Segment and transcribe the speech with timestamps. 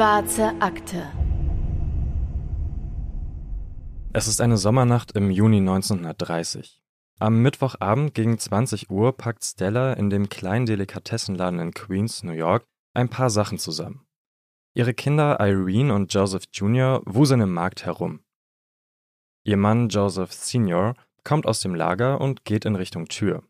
[0.00, 1.12] Schwarze Akte.
[4.14, 6.82] Es ist eine Sommernacht im Juni 1930.
[7.18, 12.64] Am Mittwochabend gegen 20 Uhr packt Stella in dem kleinen Delikatessenladen in Queens, New York,
[12.94, 14.06] ein paar Sachen zusammen.
[14.72, 17.02] Ihre Kinder Irene und Joseph Jr.
[17.04, 18.20] wuseln im Markt herum.
[19.44, 20.94] Ihr Mann Joseph Sr.
[21.24, 23.42] kommt aus dem Lager und geht in Richtung Tür.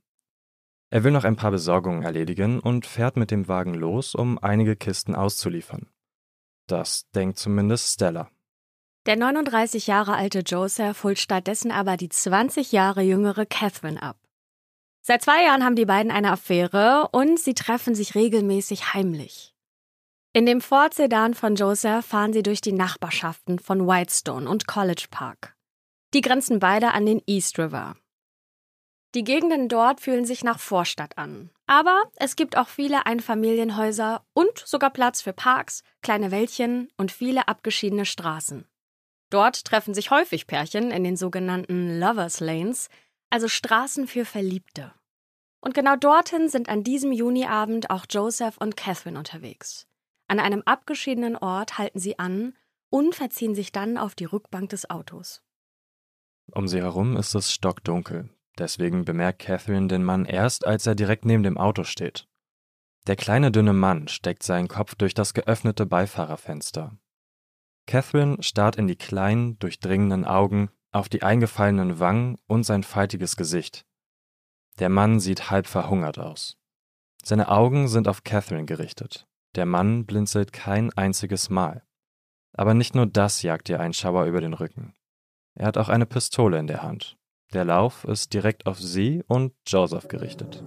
[0.93, 4.75] Er will noch ein paar Besorgungen erledigen und fährt mit dem Wagen los, um einige
[4.75, 5.87] Kisten auszuliefern.
[6.71, 8.31] Das denkt zumindest Stella.
[9.07, 14.17] Der 39 Jahre alte Joseph holt stattdessen aber die 20 Jahre jüngere Catherine ab.
[15.03, 19.55] Seit zwei Jahren haben die beiden eine Affäre und sie treffen sich regelmäßig heimlich.
[20.33, 25.07] In dem Ford Sedan von Joseph fahren sie durch die Nachbarschaften von Whitestone und College
[25.11, 25.57] Park.
[26.15, 27.97] Die grenzen beide an den East River.
[29.15, 31.51] Die Gegenden dort fühlen sich nach Vorstadt an.
[31.67, 37.49] Aber es gibt auch viele Einfamilienhäuser und sogar Platz für Parks, kleine Wäldchen und viele
[37.49, 38.67] abgeschiedene Straßen.
[39.31, 42.89] Dort treffen sich häufig Pärchen in den sogenannten Lovers Lanes,
[43.31, 44.93] also Straßen für Verliebte.
[45.61, 49.87] Und genau dorthin sind an diesem Juniabend auch Joseph und Catherine unterwegs.
[50.27, 52.57] An einem abgeschiedenen Ort halten sie an
[52.89, 55.43] und verziehen sich dann auf die Rückbank des Autos.
[56.53, 58.31] Um sie herum ist es stockdunkel.
[58.59, 62.27] Deswegen bemerkt Catherine den Mann erst, als er direkt neben dem Auto steht.
[63.07, 66.99] Der kleine dünne Mann steckt seinen Kopf durch das geöffnete Beifahrerfenster.
[67.87, 73.87] Catherine starrt in die kleinen, durchdringenden Augen, auf die eingefallenen Wangen und sein faltiges Gesicht.
[74.79, 76.57] Der Mann sieht halb verhungert aus.
[77.23, 79.27] Seine Augen sind auf Catherine gerichtet.
[79.55, 81.85] Der Mann blinzelt kein einziges Mal.
[82.53, 84.95] Aber nicht nur das jagt ihr einen Schauer über den Rücken.
[85.55, 87.19] Er hat auch eine Pistole in der Hand.
[87.53, 90.63] Der Lauf ist direkt auf sie und Joseph gerichtet.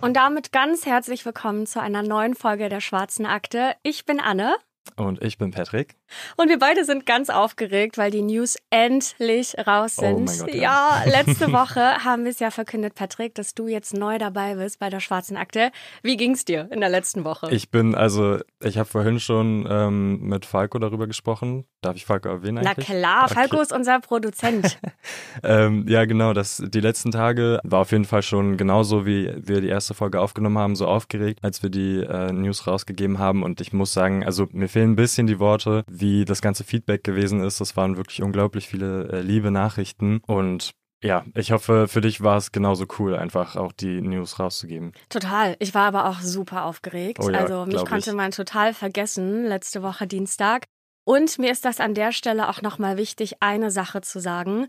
[0.00, 3.74] Und damit ganz herzlich willkommen zu einer neuen Folge der Schwarzen Akte.
[3.82, 4.56] Ich bin Anne.
[4.96, 5.96] Und ich bin Patrick.
[6.36, 10.30] Und wir beide sind ganz aufgeregt, weil die News endlich raus sind.
[10.30, 11.04] Oh Gott, ja.
[11.04, 14.78] ja, letzte Woche haben wir es ja verkündet, Patrick, dass du jetzt neu dabei bist
[14.78, 15.70] bei der Schwarzen Akte.
[16.02, 17.48] Wie ging's dir in der letzten Woche?
[17.50, 21.64] Ich bin, also, ich habe vorhin schon ähm, mit Falco darüber gesprochen.
[21.80, 22.88] Darf ich Falco erwähnen eigentlich?
[22.88, 23.34] Na klar, okay.
[23.34, 24.78] Falco ist unser Produzent.
[25.42, 26.32] ähm, ja, genau.
[26.32, 30.20] Das, die letzten Tage war auf jeden Fall schon genauso, wie wir die erste Folge
[30.20, 33.42] aufgenommen haben, so aufgeregt, als wir die äh, News rausgegeben haben.
[33.42, 37.04] Und ich muss sagen, also mir fehlen ein bisschen die Worte, wie das ganze Feedback
[37.04, 37.60] gewesen ist.
[37.60, 40.20] Das waren wirklich unglaublich viele äh, liebe Nachrichten.
[40.26, 40.72] Und
[41.02, 44.92] ja, ich hoffe, für dich war es genauso cool, einfach auch die News rauszugeben.
[45.10, 45.54] Total.
[45.58, 47.18] Ich war aber auch super aufgeregt.
[47.20, 48.16] Oh ja, also mich konnte ich.
[48.16, 50.64] man total vergessen letzte Woche Dienstag.
[51.04, 54.68] Und mir ist das an der Stelle auch nochmal wichtig, eine Sache zu sagen.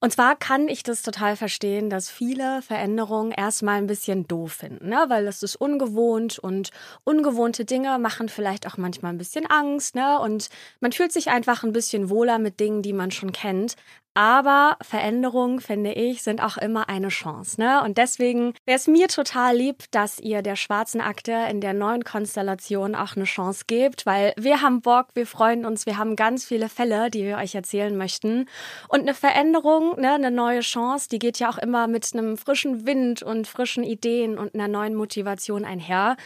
[0.00, 4.88] Und zwar kann ich das total verstehen, dass viele Veränderungen erstmal ein bisschen doof finden,
[4.88, 5.04] ne?
[5.08, 6.70] weil das ist ungewohnt und
[7.04, 10.18] ungewohnte Dinge machen vielleicht auch manchmal ein bisschen Angst, ne?
[10.20, 10.48] Und
[10.80, 13.76] man fühlt sich einfach ein bisschen wohler mit Dingen, die man schon kennt.
[14.14, 17.58] Aber Veränderungen, finde ich, sind auch immer eine Chance.
[17.58, 17.82] Ne?
[17.82, 22.04] Und deswegen wäre es mir total lieb, dass ihr der schwarzen Akte in der neuen
[22.04, 26.44] Konstellation auch eine Chance gebt, weil wir haben Bock, wir freuen uns, wir haben ganz
[26.44, 28.46] viele Fälle, die wir euch erzählen möchten.
[28.88, 32.86] Und eine Veränderung, ne, eine neue Chance, die geht ja auch immer mit einem frischen
[32.86, 36.16] Wind und frischen Ideen und einer neuen Motivation einher.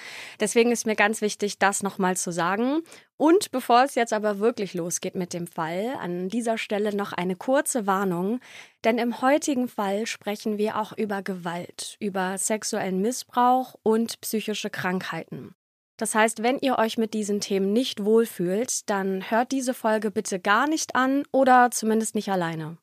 [0.40, 2.82] Deswegen ist mir ganz wichtig, das nochmal zu sagen.
[3.18, 7.34] Und bevor es jetzt aber wirklich losgeht mit dem Fall, an dieser Stelle noch eine
[7.34, 8.40] kurze Warnung,
[8.84, 15.54] denn im heutigen Fall sprechen wir auch über Gewalt, über sexuellen Missbrauch und psychische Krankheiten.
[15.96, 20.38] Das heißt, wenn ihr euch mit diesen Themen nicht wohlfühlt, dann hört diese Folge bitte
[20.38, 22.76] gar nicht an oder zumindest nicht alleine.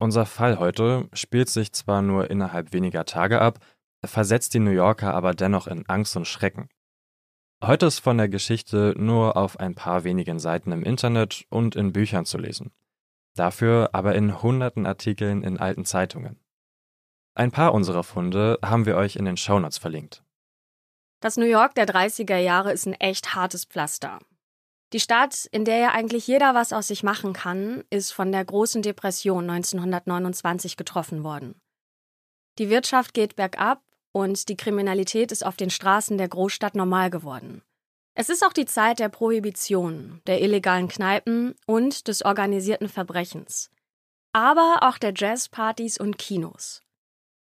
[0.00, 3.60] Unser Fall heute spielt sich zwar nur innerhalb weniger Tage ab,
[4.04, 6.68] versetzt die New Yorker aber dennoch in Angst und Schrecken.
[7.62, 11.92] Heute ist von der Geschichte nur auf ein paar wenigen Seiten im Internet und in
[11.92, 12.72] Büchern zu lesen.
[13.34, 16.40] Dafür aber in hunderten Artikeln in alten Zeitungen.
[17.34, 20.24] Ein paar unserer Funde haben wir euch in den Shownotes verlinkt.
[21.20, 24.20] Das New York der 30er Jahre ist ein echt hartes Pflaster.
[24.94, 28.44] Die Stadt, in der ja eigentlich jeder was aus sich machen kann, ist von der
[28.44, 31.60] großen Depression 1929 getroffen worden.
[32.58, 37.62] Die Wirtschaft geht bergab und die Kriminalität ist auf den Straßen der Großstadt normal geworden.
[38.14, 43.70] Es ist auch die Zeit der Prohibition, der illegalen Kneipen und des organisierten Verbrechens.
[44.32, 46.82] Aber auch der Jazzpartys und Kinos.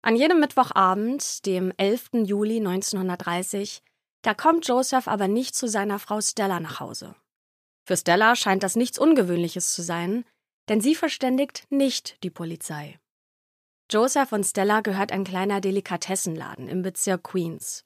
[0.02, 2.10] An jedem Mittwochabend, dem 11.
[2.26, 3.82] Juli 1930,
[4.24, 7.16] da kommt Joseph aber nicht zu seiner Frau Stella nach Hause.
[7.86, 10.26] Für Stella scheint das nichts Ungewöhnliches zu sein,
[10.70, 13.00] denn sie verständigt nicht die Polizei.
[13.90, 17.86] Joseph und Stella gehört ein kleiner Delikatessenladen im Bezirk Queens.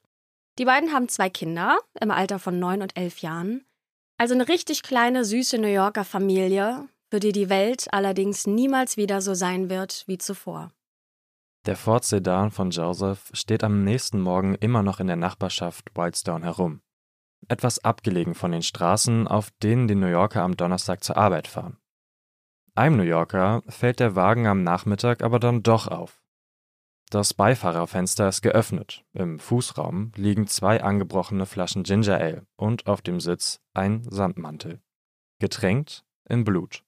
[0.57, 3.63] Die beiden haben zwei Kinder im Alter von neun und elf Jahren.
[4.17, 9.21] Also eine richtig kleine, süße New Yorker Familie, für die die Welt allerdings niemals wieder
[9.21, 10.71] so sein wird wie zuvor.
[11.67, 16.43] Der Ford Sedan von Joseph steht am nächsten Morgen immer noch in der Nachbarschaft Whitestone
[16.43, 16.81] herum.
[17.47, 21.77] Etwas abgelegen von den Straßen, auf denen die New Yorker am Donnerstag zur Arbeit fahren.
[22.73, 26.21] Einem New Yorker fällt der Wagen am Nachmittag aber dann doch auf.
[27.09, 29.03] Das Beifahrerfenster ist geöffnet.
[29.11, 34.81] Im Fußraum liegen zwei angebrochene Flaschen Ginger Ale und auf dem Sitz ein Sandmantel.
[35.39, 36.85] Getränkt in Blut.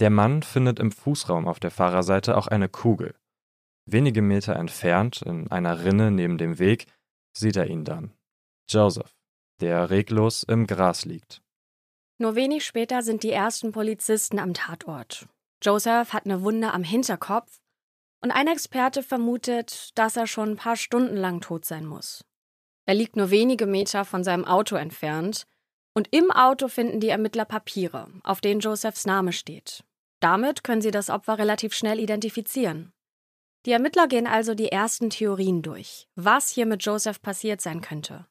[0.00, 3.14] Der Mann findet im Fußraum auf der Fahrerseite auch eine Kugel.
[3.86, 6.86] Wenige Meter entfernt, in einer Rinne neben dem Weg,
[7.32, 8.12] sieht er ihn dann.
[8.68, 9.16] Joseph,
[9.60, 11.42] der reglos im Gras liegt.
[12.20, 15.26] Nur wenig später sind die ersten Polizisten am Tatort.
[15.62, 17.62] Joseph hat eine Wunde am Hinterkopf
[18.20, 22.22] und ein Experte vermutet, dass er schon ein paar Stunden lang tot sein muss.
[22.84, 25.46] Er liegt nur wenige Meter von seinem Auto entfernt
[25.94, 29.82] und im Auto finden die Ermittler Papiere, auf denen Josephs Name steht.
[30.20, 32.92] Damit können sie das Opfer relativ schnell identifizieren.
[33.64, 38.26] Die Ermittler gehen also die ersten Theorien durch, was hier mit Joseph passiert sein könnte.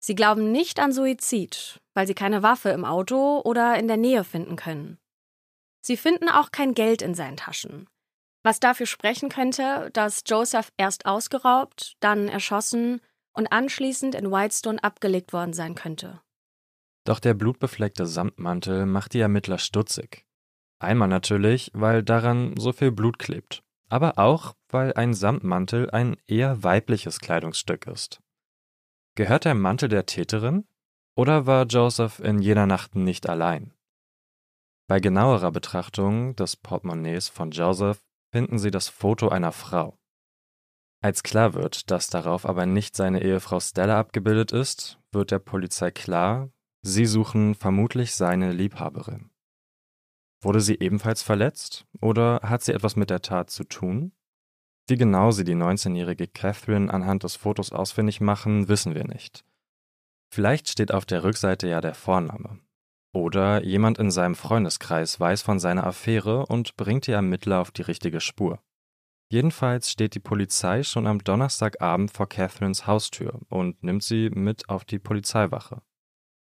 [0.00, 4.24] Sie glauben nicht an Suizid, weil sie keine Waffe im Auto oder in der Nähe
[4.24, 4.98] finden können.
[5.80, 7.88] Sie finden auch kein Geld in seinen Taschen,
[8.42, 13.00] was dafür sprechen könnte, dass Joseph erst ausgeraubt, dann erschossen
[13.32, 16.20] und anschließend in Whitestone abgelegt worden sein könnte.
[17.04, 20.26] Doch der blutbefleckte Samtmantel macht die Ermittler stutzig.
[20.78, 26.62] Einmal natürlich, weil daran so viel Blut klebt, aber auch, weil ein Samtmantel ein eher
[26.62, 28.20] weibliches Kleidungsstück ist.
[29.18, 30.64] Gehört der Mantel der Täterin?
[31.16, 33.74] Oder war Joseph in jener Nacht nicht allein?
[34.86, 37.98] Bei genauerer Betrachtung des Portemonnaies von Joseph
[38.30, 39.98] finden sie das Foto einer Frau.
[41.02, 45.90] Als klar wird, dass darauf aber nicht seine Ehefrau Stella abgebildet ist, wird der Polizei
[45.90, 49.32] klar, sie suchen vermutlich seine Liebhaberin.
[50.44, 54.12] Wurde sie ebenfalls verletzt oder hat sie etwas mit der Tat zu tun?
[54.88, 59.44] Wie genau sie die 19-jährige Catherine anhand des Fotos ausfindig machen, wissen wir nicht.
[60.32, 62.58] Vielleicht steht auf der Rückseite ja der Vorname.
[63.12, 67.82] Oder jemand in seinem Freundeskreis weiß von seiner Affäre und bringt die Ermittler auf die
[67.82, 68.60] richtige Spur.
[69.30, 74.86] Jedenfalls steht die Polizei schon am Donnerstagabend vor Catherines Haustür und nimmt sie mit auf
[74.86, 75.82] die Polizeiwache.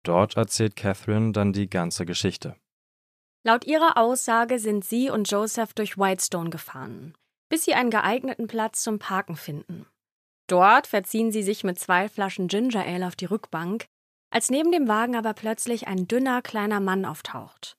[0.03, 2.57] Dort erzählt Catherine dann die ganze Geschichte.
[3.45, 7.15] Laut ihrer Aussage sind sie und Joseph durch Whitestone gefahren
[7.53, 9.85] bis sie einen geeigneten Platz zum Parken finden.
[10.47, 13.85] Dort verziehen sie sich mit zwei Flaschen Ginger Ale auf die Rückbank,
[14.31, 17.77] als neben dem Wagen aber plötzlich ein dünner kleiner Mann auftaucht.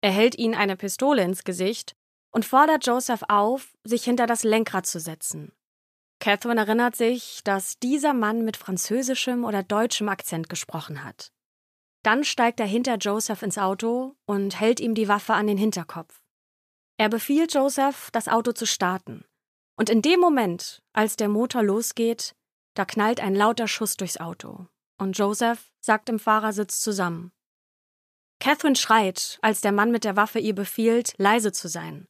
[0.00, 1.94] Er hält ihnen eine Pistole ins Gesicht
[2.32, 5.52] und fordert Joseph auf, sich hinter das Lenkrad zu setzen.
[6.18, 11.30] Catherine erinnert sich, dass dieser Mann mit französischem oder deutschem Akzent gesprochen hat.
[12.02, 16.21] Dann steigt er hinter Joseph ins Auto und hält ihm die Waffe an den Hinterkopf.
[17.02, 19.24] Er befiehlt Joseph, das Auto zu starten.
[19.76, 22.36] Und in dem Moment, als der Motor losgeht,
[22.74, 24.68] da knallt ein lauter Schuss durchs Auto.
[24.98, 27.32] Und Joseph sagt im Fahrersitz zusammen.
[28.38, 32.06] Catherine schreit, als der Mann mit der Waffe ihr befiehlt, leise zu sein.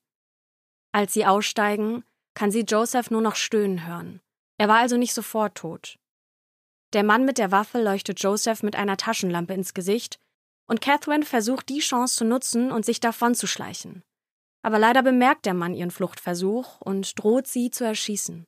[0.92, 4.20] Als sie aussteigen, kann sie Joseph nur noch stöhnen hören.
[4.58, 5.98] Er war also nicht sofort tot.
[6.92, 10.18] Der Mann mit der Waffe leuchtet Joseph mit einer Taschenlampe ins Gesicht
[10.66, 14.02] und Catherine versucht die Chance zu nutzen und sich davonzuschleichen.
[14.62, 18.46] Aber leider bemerkt der Mann ihren Fluchtversuch und droht sie zu erschießen.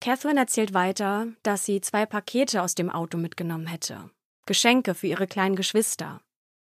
[0.00, 4.10] Catherine erzählt weiter, dass sie zwei Pakete aus dem Auto mitgenommen hätte.
[4.46, 6.20] Geschenke für ihre kleinen Geschwister.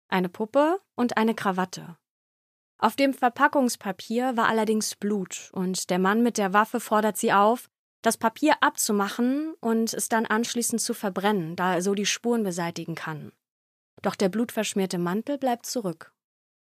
[0.08, 1.96] Eine Puppe und eine Krawatte.
[2.78, 7.70] Auf dem Verpackungspapier war allerdings Blut und der Mann mit der Waffe fordert sie auf,
[8.02, 12.96] das Papier abzumachen und es dann anschließend zu verbrennen, da er so die Spuren beseitigen
[12.96, 13.32] kann.
[14.02, 16.12] Doch der blutverschmierte Mantel bleibt zurück.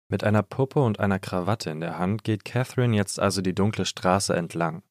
[0.10, 3.86] Mit einer Puppe und einer Krawatte in der Hand geht Catherine jetzt also die dunkle
[3.86, 4.84] Straße entlang.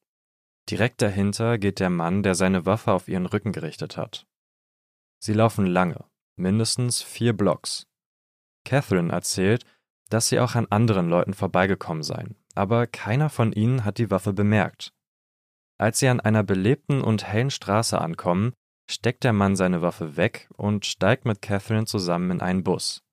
[0.69, 4.27] Direkt dahinter geht der Mann, der seine Waffe auf ihren Rücken gerichtet hat.
[5.19, 6.05] Sie laufen lange,
[6.35, 7.87] mindestens vier Blocks.
[8.63, 9.65] Catherine erzählt,
[10.09, 14.33] dass sie auch an anderen Leuten vorbeigekommen seien, aber keiner von ihnen hat die Waffe
[14.33, 14.93] bemerkt.
[15.79, 18.53] Als sie an einer belebten und hellen Straße ankommen,
[18.89, 23.03] steckt der Mann seine Waffe weg und steigt mit Catherine zusammen in einen Bus.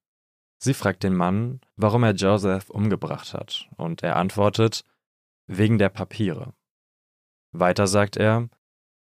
[0.64, 4.82] Sie fragt den Mann, warum er Joseph umgebracht hat, und er antwortet,
[5.46, 6.54] wegen der Papiere.
[7.52, 8.48] Weiter sagt er,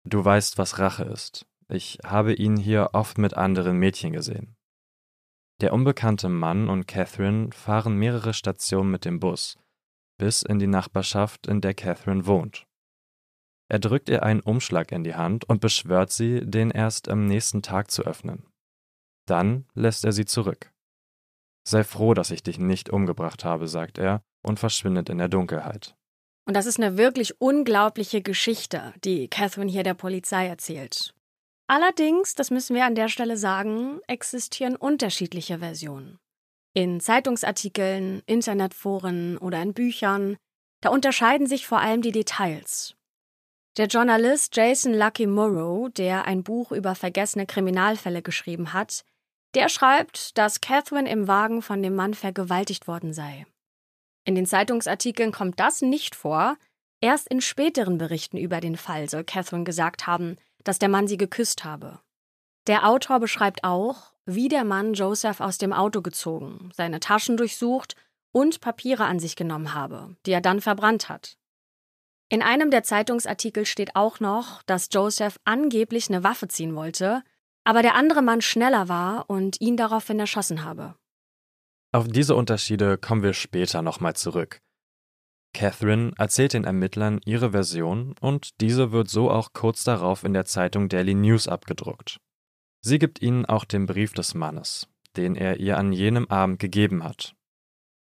[0.04, 1.46] du weißt, was Rache ist.
[1.70, 4.56] Ich habe ihn hier oft mit anderen Mädchen gesehen.
[5.62, 9.60] Der unbekannte Mann und Catherine fahren mehrere Stationen mit dem Bus,
[10.18, 12.66] bis in die Nachbarschaft, in der Catherine wohnt.
[13.70, 17.62] Er drückt ihr einen Umschlag in die Hand und beschwört sie, den erst am nächsten
[17.62, 18.48] Tag zu öffnen.
[19.28, 20.72] Dann lässt er sie zurück.
[21.64, 25.96] Sei froh, dass ich dich nicht umgebracht habe, sagt er und verschwindet in der Dunkelheit.
[26.46, 31.14] Und das ist eine wirklich unglaubliche Geschichte, die Catherine hier der Polizei erzählt.
[31.68, 36.18] Allerdings, das müssen wir an der Stelle sagen, existieren unterschiedliche Versionen.
[36.74, 40.38] In Zeitungsartikeln, Internetforen oder in Büchern,
[40.82, 42.96] da unterscheiden sich vor allem die Details.
[43.78, 49.06] Der Journalist Jason Lucky Morrow, der ein Buch über vergessene Kriminalfälle geschrieben hat,
[49.54, 53.46] der schreibt, dass Catherine im Wagen von dem Mann vergewaltigt worden sei.
[54.24, 56.58] In den Zeitungsartikeln kommt das nicht vor.
[57.02, 61.18] Erst in späteren Berichten über den Fall soll Catherine gesagt haben, dass der Mann sie
[61.18, 62.00] geküsst habe.
[62.68, 67.96] Der Autor beschreibt auch, wie der Mann Joseph aus dem Auto gezogen, seine Taschen durchsucht
[68.32, 71.38] und Papiere an sich genommen habe, die er dann verbrannt hat.
[72.30, 77.24] In einem der Zeitungsartikel steht auch noch, dass Joseph angeblich eine Waffe ziehen wollte,
[77.64, 80.96] aber der andere Mann schneller war und ihn daraufhin erschossen habe.
[81.94, 84.62] Auf diese Unterschiede kommen wir später nochmal zurück.
[85.54, 90.46] Catherine erzählt den Ermittlern ihre Version und diese wird so auch kurz darauf in der
[90.46, 92.22] Zeitung Daily News abgedruckt.
[92.82, 94.88] Sie gibt ihnen auch den Brief des Mannes,
[95.18, 97.36] den er ihr an jenem Abend gegeben hat.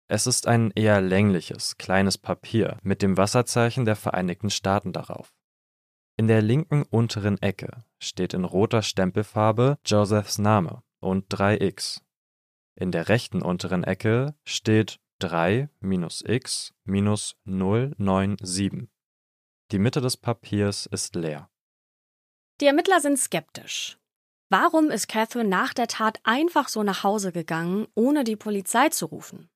[0.09, 5.33] Es ist ein eher längliches, kleines Papier mit dem Wasserzeichen der Vereinigten Staaten darauf.
[6.17, 12.01] In der linken unteren Ecke steht in roter Stempelfarbe Josephs Name und 3x.
[12.75, 18.89] In der rechten unteren Ecke steht 3 minus x minus 097.
[19.73, 21.49] Die Mitte des Papiers ist leer.
[22.61, 23.99] Die Ermittler sind skeptisch.
[24.49, 29.07] Warum ist Catherine nach der Tat einfach so nach Hause gegangen, ohne die Polizei zu
[29.07, 29.49] rufen?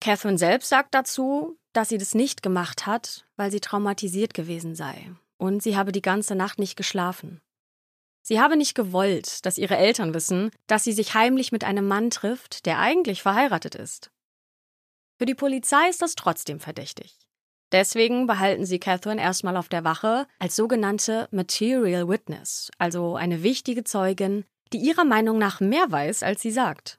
[0.00, 5.10] Catherine selbst sagt dazu, dass sie das nicht gemacht hat, weil sie traumatisiert gewesen sei
[5.38, 7.40] und sie habe die ganze Nacht nicht geschlafen.
[8.26, 12.08] Sie habe nicht gewollt, dass ihre Eltern wissen, dass sie sich heimlich mit einem Mann
[12.08, 14.10] trifft, der eigentlich verheiratet ist.
[15.18, 17.18] Für die Polizei ist das trotzdem verdächtig.
[17.70, 23.84] Deswegen behalten sie Catherine erstmal auf der Wache als sogenannte Material Witness, also eine wichtige
[23.84, 26.98] Zeugin, die ihrer Meinung nach mehr weiß, als sie sagt.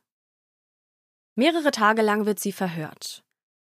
[1.35, 3.23] Mehrere Tage lang wird sie verhört.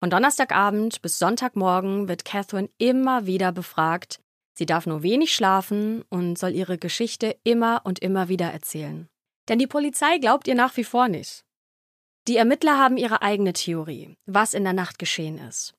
[0.01, 4.21] Von Donnerstagabend bis Sonntagmorgen wird Catherine immer wieder befragt.
[4.55, 9.09] Sie darf nur wenig schlafen und soll ihre Geschichte immer und immer wieder erzählen.
[9.49, 11.45] Denn die Polizei glaubt ihr nach wie vor nicht.
[12.29, 15.75] Die Ermittler haben ihre eigene Theorie, was in der Nacht geschehen ist.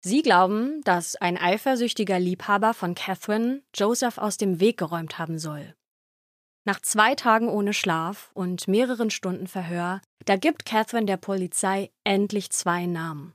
[0.00, 5.74] Sie glauben, dass ein eifersüchtiger Liebhaber von Catherine Joseph aus dem Weg geräumt haben soll.
[6.64, 12.50] Nach zwei Tagen ohne Schlaf und mehreren Stunden Verhör, da gibt Catherine der Polizei endlich
[12.50, 13.32] zwei Namen.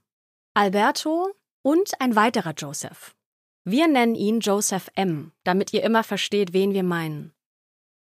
[0.53, 3.15] Alberto und ein weiterer Joseph.
[3.65, 7.33] Wir nennen ihn Joseph M., damit ihr immer versteht, wen wir meinen.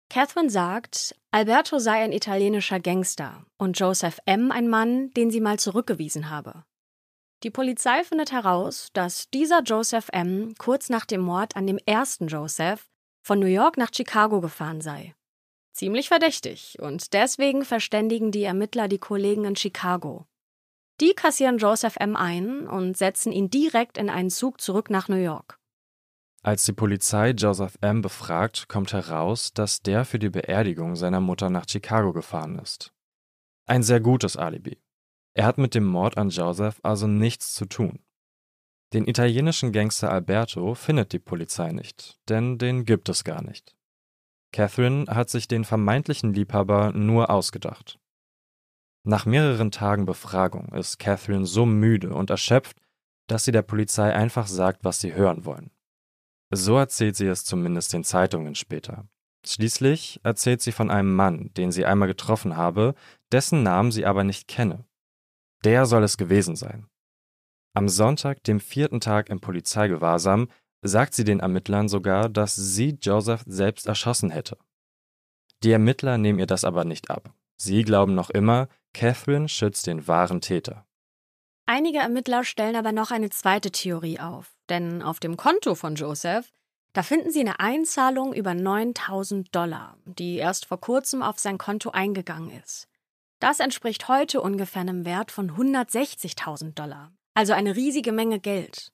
[0.09, 4.51] Catherine sagt, Alberto sei ein italienischer Gangster und Joseph M.
[4.51, 6.63] ein Mann, den sie mal zurückgewiesen habe.
[7.43, 10.53] Die Polizei findet heraus, dass dieser Joseph M.
[10.57, 12.87] kurz nach dem Mord an dem ersten Joseph
[13.21, 15.13] von New York nach Chicago gefahren sei.
[15.73, 20.25] Ziemlich verdächtig und deswegen verständigen die Ermittler die Kollegen in Chicago.
[21.03, 22.15] Die kassieren Joseph M.
[22.15, 25.59] ein und setzen ihn direkt in einen Zug zurück nach New York.
[26.43, 28.01] Als die Polizei Joseph M.
[28.01, 32.93] befragt, kommt heraus, dass der für die Beerdigung seiner Mutter nach Chicago gefahren ist.
[33.65, 34.81] Ein sehr gutes Alibi.
[35.33, 37.99] Er hat mit dem Mord an Joseph also nichts zu tun.
[38.93, 43.75] Den italienischen Gangster Alberto findet die Polizei nicht, denn den gibt es gar nicht.
[44.53, 47.99] Catherine hat sich den vermeintlichen Liebhaber nur ausgedacht.
[49.05, 52.77] Nach mehreren Tagen Befragung ist Catherine so müde und erschöpft,
[53.27, 55.71] dass sie der Polizei einfach sagt, was sie hören wollen.
[56.51, 59.07] So erzählt sie es zumindest den Zeitungen später.
[59.45, 62.95] Schließlich erzählt sie von einem Mann, den sie einmal getroffen habe,
[63.31, 64.85] dessen Namen sie aber nicht kenne.
[65.65, 66.87] Der soll es gewesen sein.
[67.75, 70.47] Am Sonntag, dem vierten Tag im Polizeigewahrsam,
[70.81, 74.57] sagt sie den Ermittlern sogar, dass sie Joseph selbst erschossen hätte.
[75.63, 77.33] Die Ermittler nehmen ihr das aber nicht ab.
[77.63, 80.85] Sie glauben noch immer, Catherine schützt den wahren Täter.
[81.65, 86.51] Einige Ermittler stellen aber noch eine zweite Theorie auf, denn auf dem Konto von Joseph,
[86.91, 91.91] da finden sie eine Einzahlung über 9000 Dollar, die erst vor kurzem auf sein Konto
[91.91, 92.89] eingegangen ist.
[93.39, 98.91] Das entspricht heute ungefähr einem Wert von 160.000 Dollar, also eine riesige Menge Geld.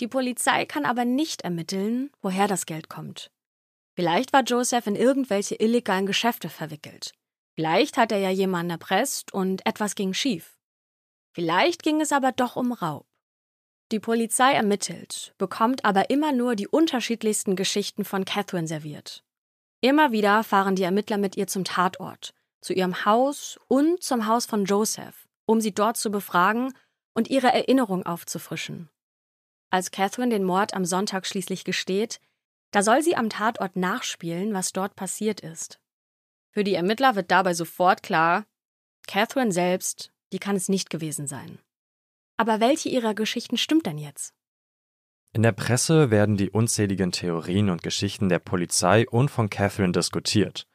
[0.00, 3.30] Die Polizei kann aber nicht ermitteln, woher das Geld kommt.
[3.94, 7.14] Vielleicht war Joseph in irgendwelche illegalen Geschäfte verwickelt.
[7.54, 10.58] Vielleicht hat er ja jemanden erpresst und etwas ging schief.
[11.34, 13.06] Vielleicht ging es aber doch um Raub.
[13.90, 19.22] Die Polizei ermittelt, bekommt aber immer nur die unterschiedlichsten Geschichten von Catherine serviert.
[19.82, 22.32] Immer wieder fahren die Ermittler mit ihr zum Tatort,
[22.62, 26.72] zu ihrem Haus und zum Haus von Joseph, um sie dort zu befragen
[27.14, 28.88] und ihre Erinnerung aufzufrischen.
[29.70, 32.20] Als Catherine den Mord am Sonntag schließlich gesteht,
[32.70, 35.81] da soll sie am Tatort nachspielen, was dort passiert ist.
[36.52, 38.44] Für die Ermittler wird dabei sofort klar,
[39.06, 41.58] Catherine selbst, die kann es nicht gewesen sein.
[42.36, 44.34] Aber welche ihrer Geschichten stimmt denn jetzt?
[45.32, 50.68] In der Presse werden die unzähligen Theorien und Geschichten der Polizei und von Catherine diskutiert.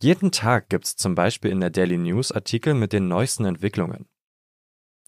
[0.00, 4.08] Jeden Tag gibt es zum Beispiel in der Daily News Artikel mit den neuesten Entwicklungen.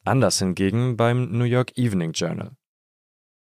[0.04, 2.56] Anders hingegen beim New York Evening Journal.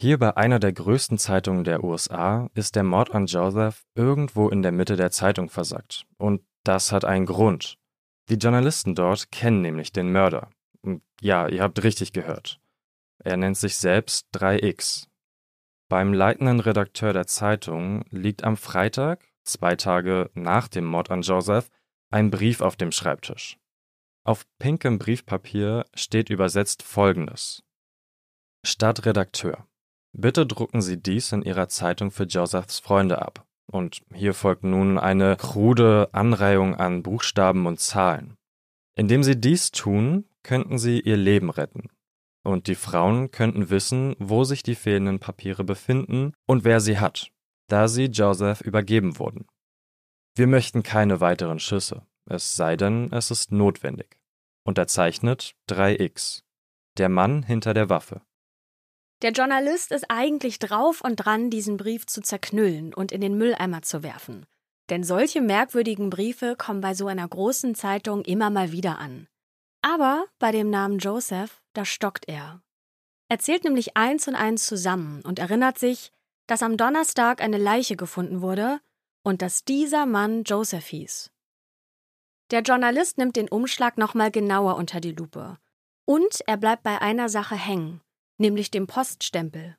[0.00, 4.62] Hier bei einer der größten Zeitungen der USA ist der Mord an Joseph irgendwo in
[4.62, 6.07] der Mitte der Zeitung versackt.
[6.19, 7.78] Und das hat einen Grund.
[8.28, 10.50] Die Journalisten dort kennen nämlich den Mörder.
[11.21, 12.61] Ja, ihr habt richtig gehört.
[13.25, 15.09] Er nennt sich selbst 3X.
[15.88, 21.71] Beim leitenden Redakteur der Zeitung liegt am Freitag, zwei Tage nach dem Mord an Joseph,
[22.11, 23.59] ein Brief auf dem Schreibtisch.
[24.25, 27.64] Auf pinkem Briefpapier steht übersetzt folgendes.
[28.64, 29.67] Stadtredakteur.
[30.12, 33.46] Bitte drucken Sie dies in Ihrer Zeitung für Josephs Freunde ab.
[33.70, 38.36] Und hier folgt nun eine krude Anreihung an Buchstaben und Zahlen.
[38.96, 41.90] Indem Sie dies tun, könnten Sie Ihr Leben retten.
[42.42, 47.30] Und die Frauen könnten wissen, wo sich die fehlenden Papiere befinden und wer sie hat,
[47.68, 49.46] da sie Joseph übergeben wurden.
[50.34, 54.18] Wir möchten keine weiteren Schüsse, es sei denn, es ist notwendig.
[54.64, 56.42] Unterzeichnet 3x.
[56.96, 58.22] Der Mann hinter der Waffe.
[59.22, 63.82] Der Journalist ist eigentlich drauf und dran, diesen Brief zu zerknüllen und in den Mülleimer
[63.82, 64.46] zu werfen.
[64.90, 69.26] Denn solche merkwürdigen Briefe kommen bei so einer großen Zeitung immer mal wieder an.
[69.82, 72.62] Aber bei dem Namen Joseph, da stockt er.
[73.28, 76.12] Er zählt nämlich eins und eins zusammen und erinnert sich,
[76.47, 78.80] dass am Donnerstag eine Leiche gefunden wurde
[79.25, 81.30] und dass dieser Mann Joseph hieß.
[82.50, 85.58] Der Journalist nimmt den Umschlag nochmal genauer unter die Lupe.
[86.06, 88.00] Und er bleibt bei einer Sache hängen
[88.38, 89.76] nämlich dem Poststempel.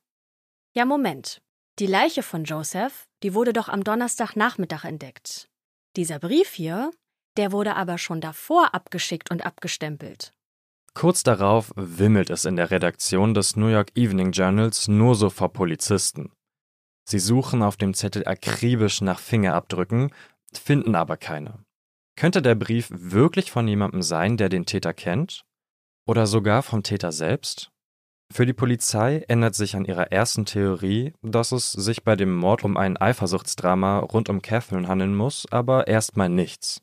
[0.75, 1.41] Ja, Moment.
[1.79, 5.49] Die Leiche von Joseph, die wurde doch am Donnerstagnachmittag entdeckt.
[5.95, 6.91] Dieser Brief hier,
[7.37, 10.33] der wurde aber schon davor abgeschickt und abgestempelt.
[10.93, 15.53] Kurz darauf wimmelt es in der Redaktion des New York Evening Journals nur so vor
[15.53, 16.31] Polizisten.
[17.07, 20.13] Sie suchen auf dem Zettel akribisch nach Fingerabdrücken,
[20.53, 21.63] finden aber keine.
[22.15, 25.45] Könnte der Brief wirklich von jemandem sein, der den Täter kennt?
[26.05, 27.71] Oder sogar vom Täter selbst?
[28.31, 32.63] Für die Polizei ändert sich an ihrer ersten Theorie, dass es sich bei dem Mord
[32.63, 36.81] um ein Eifersuchtsdrama rund um Catherine handeln muss, aber erstmal nichts.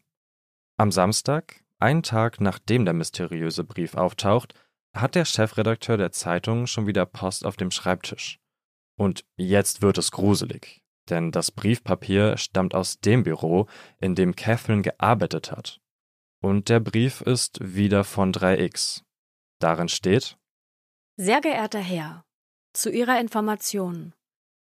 [0.76, 4.54] Am Samstag, einen Tag nachdem der mysteriöse Brief auftaucht,
[4.94, 8.40] hat der Chefredakteur der Zeitung schon wieder Post auf dem Schreibtisch.
[8.98, 13.66] Und jetzt wird es gruselig, denn das Briefpapier stammt aus dem Büro,
[13.98, 15.80] in dem Catherine gearbeitet hat.
[16.42, 19.02] Und der Brief ist wieder von 3x.
[19.60, 20.36] Darin steht
[21.18, 22.26] sehr geehrter Herr,
[22.74, 24.12] zu Ihrer Information.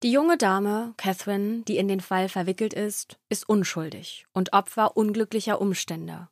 [0.02, 5.60] Die junge Dame, Catherine, die in den Fall verwickelt ist, ist unschuldig und Opfer unglücklicher
[5.60, 6.28] Umstände.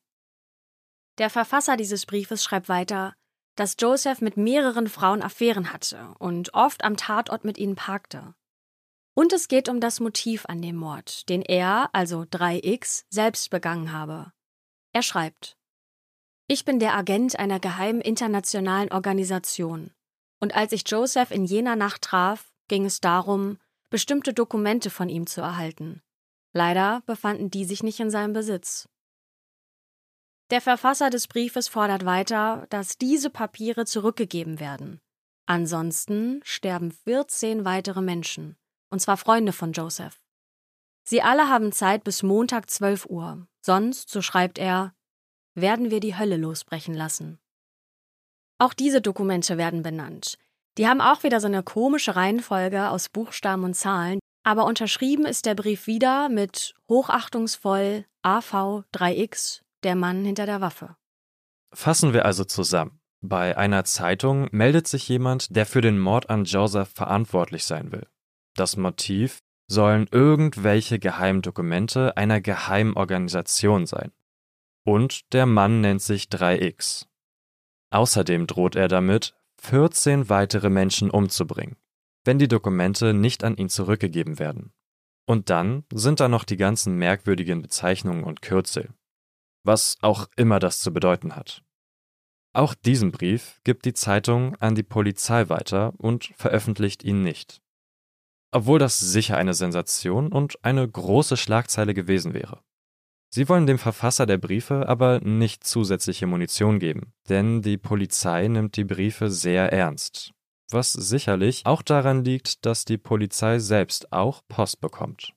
[1.19, 3.15] Der Verfasser dieses Briefes schreibt weiter,
[3.55, 8.35] dass Joseph mit mehreren Frauen Affären hatte und oft am Tatort mit ihnen parkte.
[9.15, 13.93] Und es geht um das Motiv an dem Mord, den er, also 3x, selbst begangen
[13.93, 14.33] habe.
[14.93, 15.57] Er schreibt,
[16.49, 19.93] ich bin der Agent einer geheimen internationalen Organisation.
[20.41, 23.59] Und als ich Joseph in jener Nacht traf, ging es darum,
[23.91, 26.03] bestimmte Dokumente von ihm zu erhalten.
[26.53, 28.89] Leider befanden die sich nicht in seinem Besitz.
[30.51, 35.01] Der Verfasser des Briefes fordert weiter, dass diese Papiere zurückgegeben werden.
[35.47, 38.57] Ansonsten sterben 14 weitere Menschen,
[38.89, 40.21] und zwar Freunde von Joseph.
[41.03, 44.95] Sie alle haben Zeit bis Montag 12 Uhr, sonst, so schreibt er,
[45.55, 47.40] werden wir die Hölle losbrechen lassen.
[48.61, 50.37] Auch diese Dokumente werden benannt.
[50.77, 55.47] Die haben auch wieder so eine komische Reihenfolge aus Buchstaben und Zahlen, aber unterschrieben ist
[55.47, 60.95] der Brief wieder mit hochachtungsvoll AV 3X, der Mann hinter der Waffe.
[61.73, 63.01] Fassen wir also zusammen.
[63.23, 68.07] Bei einer Zeitung meldet sich jemand, der für den Mord an Joseph verantwortlich sein will.
[68.57, 74.13] Das Motiv sollen irgendwelche geheimen Dokumente einer geheimen Organisation sein.
[74.85, 77.07] Und der Mann nennt sich 3X.
[77.91, 81.77] Außerdem droht er damit, 14 weitere Menschen umzubringen,
[82.25, 84.73] wenn die Dokumente nicht an ihn zurückgegeben werden.
[85.27, 88.95] Und dann sind da noch die ganzen merkwürdigen Bezeichnungen und Kürzel.
[89.65, 91.63] Was auch immer das zu bedeuten hat.
[92.53, 97.61] Auch diesen Brief gibt die Zeitung an die Polizei weiter und veröffentlicht ihn nicht.
[98.51, 102.61] Obwohl das sicher eine Sensation und eine große Schlagzeile gewesen wäre.
[103.33, 108.77] Sie wollen dem Verfasser der Briefe aber nicht zusätzliche Munition geben, denn die Polizei nimmt
[108.77, 110.33] die Briefe sehr ernst.
[110.73, 115.33] Was sicherlich auch daran liegt, dass die Polizei selbst auch Post bekommt.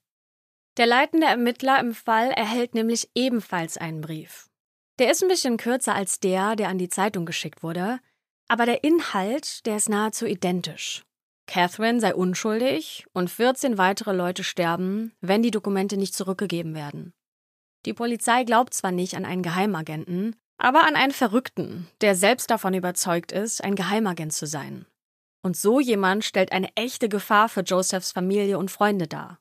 [0.77, 4.49] Der leitende Ermittler im Fall erhält nämlich ebenfalls einen Brief.
[4.97, 7.99] Der ist ein bisschen kürzer als der, der an die Zeitung geschickt wurde,
[8.47, 11.03] aber der Inhalt, der ist nahezu identisch.
[11.45, 17.13] Catherine sei unschuldig und 14 weitere Leute sterben, wenn die Dokumente nicht zurückgegeben werden.
[17.85, 22.73] Die Polizei glaubt zwar nicht an einen Geheimagenten, aber an einen Verrückten, der selbst davon
[22.73, 24.85] überzeugt ist, ein Geheimagent zu sein.
[25.41, 29.39] Und so jemand stellt eine echte Gefahr für Josephs Familie und Freunde dar.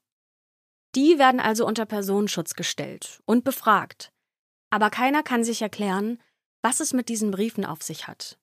[0.94, 4.12] Die werden also unter Personenschutz gestellt und befragt.
[4.70, 6.20] Aber keiner kann sich erklären,
[6.60, 8.38] was es mit diesen Briefen auf sich hat.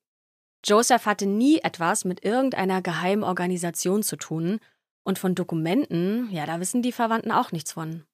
[0.66, 4.60] Joseph hatte nie etwas mit irgendeiner Geheimorganisation zu tun,
[5.04, 8.06] und von Dokumenten, ja, da wissen die Verwandten auch nichts von.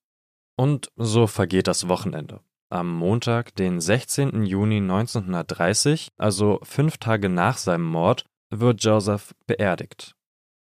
[0.58, 2.42] Und so vergeht das Wochenende.
[2.70, 4.46] Am Montag, den 16.
[4.46, 10.16] Juni 1930, also fünf Tage nach seinem Mord, wird Joseph beerdigt.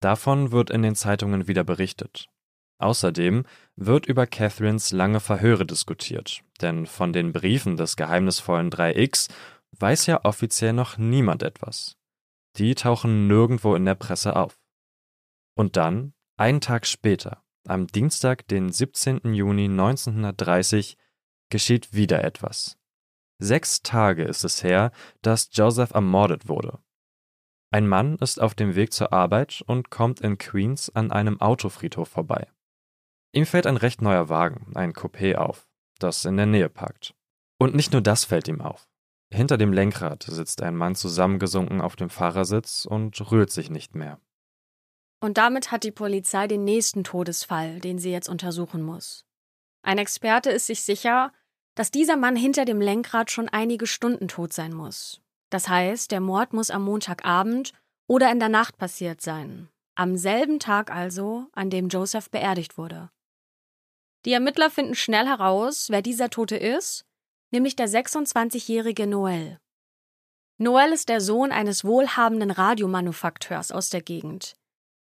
[0.00, 2.28] Davon wird in den Zeitungen wieder berichtet.
[2.78, 3.44] Außerdem
[3.76, 9.30] wird über Catherines lange Verhöre diskutiert, denn von den Briefen des geheimnisvollen 3X
[9.78, 11.96] weiß ja offiziell noch niemand etwas.
[12.56, 14.58] Die tauchen nirgendwo in der Presse auf.
[15.56, 19.34] Und dann, einen Tag später, am Dienstag, den 17.
[19.34, 20.96] Juni 1930,
[21.50, 22.76] geschieht wieder etwas.
[23.38, 26.78] Sechs Tage ist es her, dass Joseph ermordet wurde.
[27.70, 32.08] Ein Mann ist auf dem Weg zur Arbeit und kommt in Queens an einem Autofriedhof
[32.08, 32.46] vorbei.
[33.32, 35.66] Ihm fällt ein recht neuer Wagen, ein Coupé, auf,
[35.98, 37.14] das in der Nähe parkt.
[37.58, 38.88] Und nicht nur das fällt ihm auf.
[39.32, 44.20] Hinter dem Lenkrad sitzt ein Mann zusammengesunken auf dem Fahrersitz und rührt sich nicht mehr.
[45.24, 49.24] Und damit hat die Polizei den nächsten Todesfall, den sie jetzt untersuchen muss.
[49.82, 51.32] Ein Experte ist sich sicher,
[51.74, 55.22] dass dieser Mann hinter dem Lenkrad schon einige Stunden tot sein muss.
[55.48, 57.72] Das heißt, der Mord muss am Montagabend
[58.06, 59.70] oder in der Nacht passiert sein.
[59.94, 63.08] Am selben Tag also, an dem Joseph beerdigt wurde.
[64.26, 67.06] Die Ermittler finden schnell heraus, wer dieser Tote ist,
[67.50, 69.58] nämlich der 26-jährige Noel.
[70.58, 74.54] Noel ist der Sohn eines wohlhabenden Radiomanufakteurs aus der Gegend.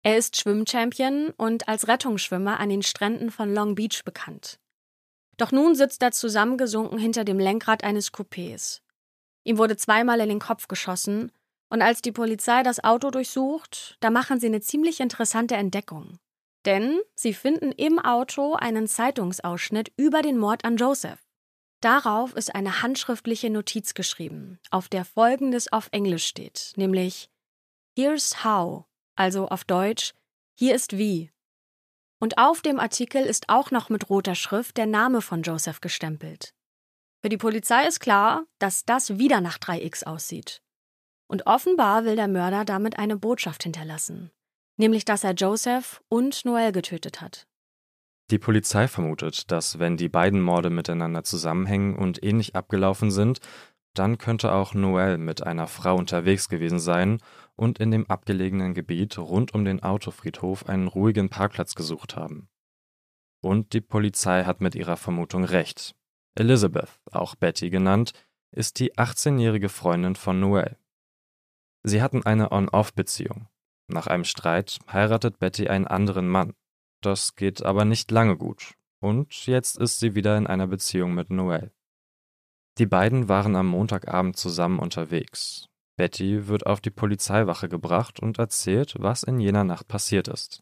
[0.04, 4.60] Er ist Schwimmchampion und als Rettungsschwimmer an den Stränden von Long Beach bekannt.
[5.38, 8.82] Doch nun sitzt er zusammengesunken hinter dem Lenkrad eines Coupés.
[9.44, 11.32] Ihm wurde zweimal in den Kopf geschossen,
[11.70, 16.18] und als die Polizei das Auto durchsucht, da machen sie eine ziemlich interessante Entdeckung.
[16.66, 21.20] Denn sie finden im Auto einen Zeitungsausschnitt über den Mord an Joseph.
[21.80, 27.30] Darauf ist eine handschriftliche Notiz geschrieben, auf der folgendes auf Englisch steht, nämlich
[27.98, 28.84] Here's how,
[29.16, 30.12] also auf Deutsch
[30.57, 31.31] Hier ist wie.
[32.20, 36.55] Und auf dem Artikel ist auch noch mit roter Schrift der Name von Joseph gestempelt.
[37.22, 40.62] Für die Polizei ist klar, dass das wieder nach 3x aussieht.
[41.27, 44.31] Und offenbar will der Mörder damit eine Botschaft hinterlassen
[44.77, 47.46] nämlich dass er Joseph und Noel getötet hat.
[48.31, 53.40] Die Polizei vermutet, dass wenn die beiden Morde miteinander zusammenhängen und ähnlich abgelaufen sind,
[53.94, 57.20] dann könnte auch Noel mit einer Frau unterwegs gewesen sein
[57.57, 62.48] und in dem abgelegenen Gebiet rund um den Autofriedhof einen ruhigen Parkplatz gesucht haben.
[63.40, 65.94] Und die Polizei hat mit ihrer Vermutung recht.
[66.35, 68.12] Elizabeth, auch Betty genannt,
[68.50, 70.76] ist die 18-jährige Freundin von Noel.
[71.83, 73.48] Sie hatten eine On-Off-Beziehung
[73.88, 76.54] nach einem Streit heiratet Betty einen anderen Mann.
[77.02, 78.74] Das geht aber nicht lange gut.
[79.00, 81.70] Und jetzt ist sie wieder in einer Beziehung mit Noel.
[82.78, 85.68] Die beiden waren am Montagabend zusammen unterwegs.
[85.96, 90.60] Betty wird auf die Polizeiwache gebracht und erzählt, was in jener Nacht passiert ist.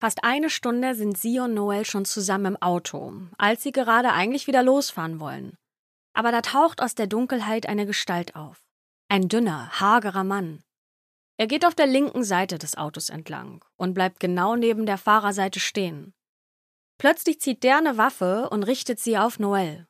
[0.00, 4.46] Fast eine Stunde sind sie und Noel schon zusammen im Auto, als sie gerade eigentlich
[4.46, 5.56] wieder losfahren wollen.
[6.12, 8.60] Aber da taucht aus der Dunkelheit eine Gestalt auf.
[9.08, 10.62] Ein dünner, hagerer Mann.
[11.36, 15.60] Er geht auf der linken Seite des Autos entlang und bleibt genau neben der Fahrerseite
[15.60, 16.14] stehen.
[16.98, 19.86] Plötzlich zieht der eine Waffe und richtet sie auf Noel.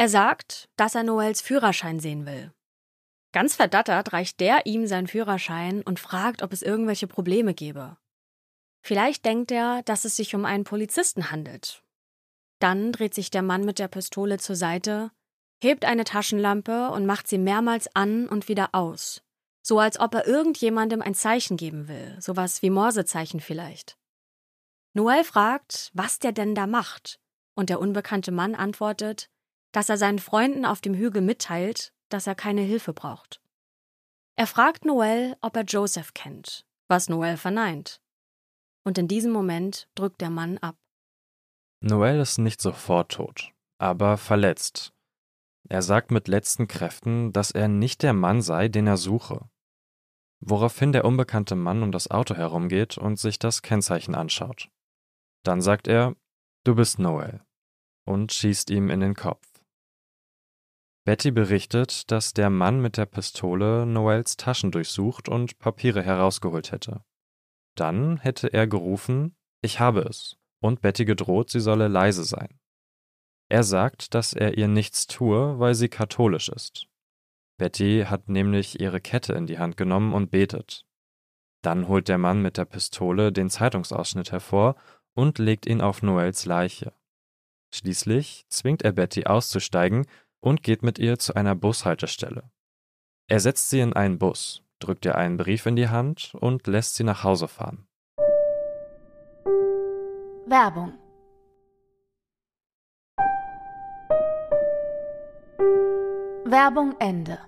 [0.00, 2.54] Er sagt, dass er Noels Führerschein sehen will.
[3.32, 7.98] Ganz verdattert reicht der ihm seinen Führerschein und fragt, ob es irgendwelche Probleme gebe.
[8.82, 11.84] Vielleicht denkt er, dass es sich um einen Polizisten handelt.
[12.60, 15.10] Dann dreht sich der Mann mit der Pistole zur Seite,
[15.62, 19.20] hebt eine Taschenlampe und macht sie mehrmals an und wieder aus,
[19.60, 23.98] so als ob er irgendjemandem ein Zeichen geben will, sowas wie Morsezeichen vielleicht.
[24.94, 27.20] Noel fragt, was der denn da macht,
[27.54, 29.28] und der unbekannte Mann antwortet,
[29.72, 33.40] dass er seinen Freunden auf dem Hügel mitteilt, dass er keine Hilfe braucht.
[34.36, 38.00] Er fragt Noel, ob er Joseph kennt, was Noel verneint.
[38.84, 40.76] Und in diesem Moment drückt der Mann ab.
[41.80, 44.92] Noel ist nicht sofort tot, aber verletzt.
[45.68, 49.48] Er sagt mit letzten Kräften, dass er nicht der Mann sei, den er suche.
[50.40, 54.70] Woraufhin der unbekannte Mann um das Auto herumgeht und sich das Kennzeichen anschaut.
[55.44, 56.16] Dann sagt er,
[56.64, 57.42] du bist Noel,
[58.06, 59.49] und schießt ihm in den Kopf.
[61.10, 67.02] Betty berichtet, dass der Mann mit der Pistole Noels Taschen durchsucht und Papiere herausgeholt hätte.
[67.74, 72.60] Dann hätte er gerufen, ich habe es, und Betty gedroht, sie solle leise sein.
[73.48, 76.86] Er sagt, dass er ihr nichts tue, weil sie katholisch ist.
[77.58, 80.86] Betty hat nämlich ihre Kette in die Hand genommen und betet.
[81.60, 84.76] Dann holt der Mann mit der Pistole den Zeitungsausschnitt hervor
[85.14, 86.92] und legt ihn auf Noels Leiche.
[87.74, 90.06] Schließlich zwingt er Betty auszusteigen
[90.40, 92.50] und geht mit ihr zu einer Bushaltestelle.
[93.28, 96.96] Er setzt sie in einen Bus, drückt ihr einen Brief in die Hand und lässt
[96.96, 97.86] sie nach Hause fahren.
[100.46, 100.94] Werbung
[106.44, 107.38] Werbung Ende.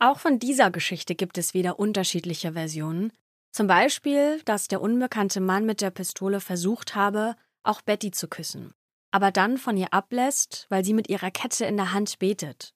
[0.00, 3.12] Auch von dieser Geschichte gibt es wieder unterschiedliche Versionen.
[3.52, 8.74] Zum Beispiel, dass der unbekannte Mann mit der Pistole versucht habe, auch Betty zu küssen,
[9.14, 12.74] aber dann von ihr ablässt, weil sie mit ihrer Kette in der Hand betet.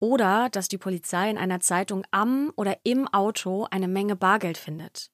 [0.00, 5.12] Oder dass die Polizei in einer Zeitung am oder im Auto eine Menge Bargeld findet.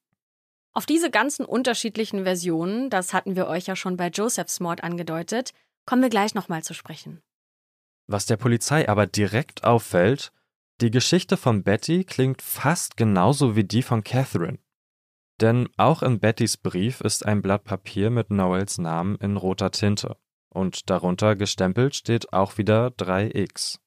[0.73, 5.53] Auf diese ganzen unterschiedlichen Versionen, das hatten wir euch ja schon bei Josephs Mord angedeutet,
[5.85, 7.21] kommen wir gleich nochmal zu sprechen.
[8.07, 10.33] Was der Polizei aber direkt auffällt,
[10.81, 14.59] die Geschichte von Betty klingt fast genauso wie die von Catherine.
[15.43, 20.17] Denn auch in Bettys Brief ist ein Blatt Papier mit Noels Namen in roter Tinte.
[20.57, 23.79] Und darunter gestempelt steht auch wieder 3x.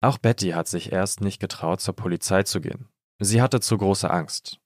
[0.00, 2.88] Auch Betty hat sich erst nicht getraut, zur Polizei zu gehen.
[3.18, 4.60] Sie hatte zu große Angst.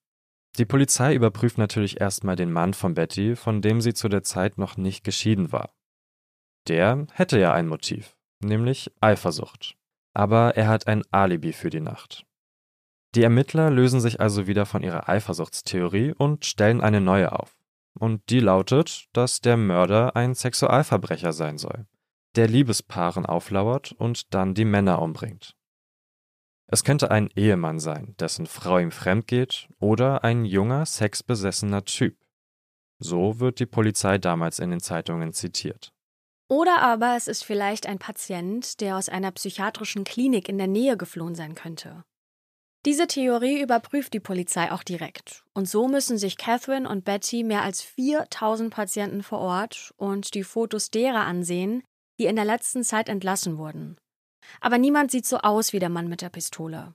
[0.58, 4.58] Die Polizei überprüft natürlich erstmal den Mann von Betty, von dem sie zu der Zeit
[4.58, 5.74] noch nicht geschieden war.
[6.68, 9.78] Der hätte ja ein Motiv, nämlich Eifersucht.
[10.12, 12.26] Aber er hat ein Alibi für die Nacht.
[13.14, 17.55] Die Ermittler lösen sich also wieder von ihrer Eifersuchtstheorie und stellen eine neue auf.
[17.98, 21.86] Und die lautet, dass der Mörder ein Sexualverbrecher sein soll,
[22.36, 25.56] der Liebespaaren auflauert und dann die Männer umbringt.
[26.68, 32.18] Es könnte ein Ehemann sein, dessen Frau ihm fremd geht, oder ein junger, sexbesessener Typ.
[32.98, 35.92] So wird die Polizei damals in den Zeitungen zitiert.
[36.48, 40.96] Oder aber es ist vielleicht ein Patient, der aus einer psychiatrischen Klinik in der Nähe
[40.96, 42.04] geflohen sein könnte.
[42.86, 45.42] Diese Theorie überprüft die Polizei auch direkt.
[45.54, 50.44] Und so müssen sich Catherine und Betty mehr als 4000 Patienten vor Ort und die
[50.44, 51.82] Fotos derer ansehen,
[52.20, 53.96] die in der letzten Zeit entlassen wurden.
[54.60, 56.94] Aber niemand sieht so aus wie der Mann mit der Pistole.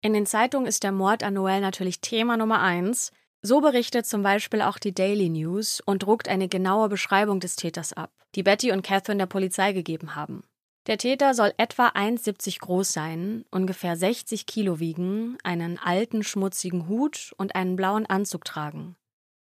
[0.00, 3.12] In den Zeitungen ist der Mord an Noel natürlich Thema Nummer eins.
[3.42, 7.92] So berichtet zum Beispiel auch die Daily News und druckt eine genaue Beschreibung des Täters
[7.92, 10.44] ab, die Betty und Catherine der Polizei gegeben haben.
[10.86, 17.32] Der Täter soll etwa 1,70 groß sein, ungefähr 60 Kilo wiegen, einen alten, schmutzigen Hut
[17.38, 18.94] und einen blauen Anzug tragen.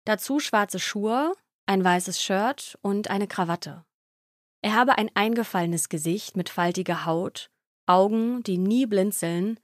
[0.04, 1.34] Dazu schwarze Schuhe,
[1.66, 3.84] ein weißes Shirt und eine Krawatte.
[4.62, 7.50] Er habe ein eingefallenes Gesicht mit faltiger Haut,
[7.86, 9.58] Augen, die nie blinzeln,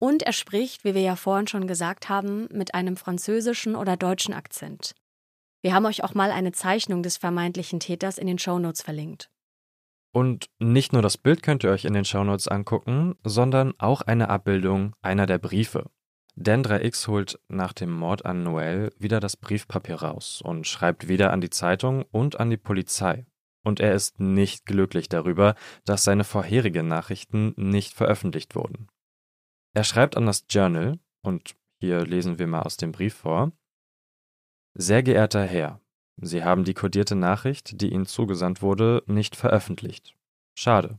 [0.00, 4.34] und er spricht, wie wir ja vorhin schon gesagt haben, mit einem französischen oder deutschen
[4.34, 4.94] Akzent.
[5.62, 9.28] Wir haben euch auch mal eine Zeichnung des vermeintlichen Täters in den Shownotes verlinkt.
[10.18, 14.30] Und nicht nur das Bild könnt ihr euch in den Shownotes angucken, sondern auch eine
[14.30, 15.92] Abbildung einer der Briefe.
[16.34, 21.32] Dan 3X holt nach dem Mord an Noel wieder das Briefpapier raus und schreibt wieder
[21.32, 23.26] an die Zeitung und an die Polizei.
[23.62, 25.54] Und er ist nicht glücklich darüber,
[25.84, 28.88] dass seine vorherigen Nachrichten nicht veröffentlicht wurden.
[29.72, 33.52] Er schreibt an das Journal, und hier lesen wir mal aus dem Brief vor.
[34.74, 35.80] Sehr geehrter Herr,
[36.20, 40.16] Sie haben die kodierte Nachricht, die Ihnen zugesandt wurde, nicht veröffentlicht.
[40.54, 40.98] Schade.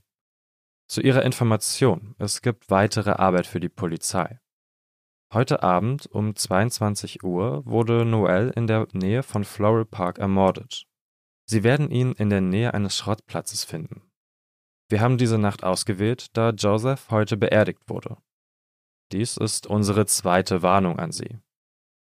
[0.88, 4.40] Zu Ihrer Information, es gibt weitere Arbeit für die Polizei.
[5.34, 10.88] Heute Abend um 22 Uhr wurde Noel in der Nähe von Floral Park ermordet.
[11.46, 14.10] Sie werden ihn in der Nähe eines Schrottplatzes finden.
[14.88, 18.18] Wir haben diese Nacht ausgewählt, da Joseph heute beerdigt wurde.
[19.12, 21.40] Dies ist unsere zweite Warnung an Sie.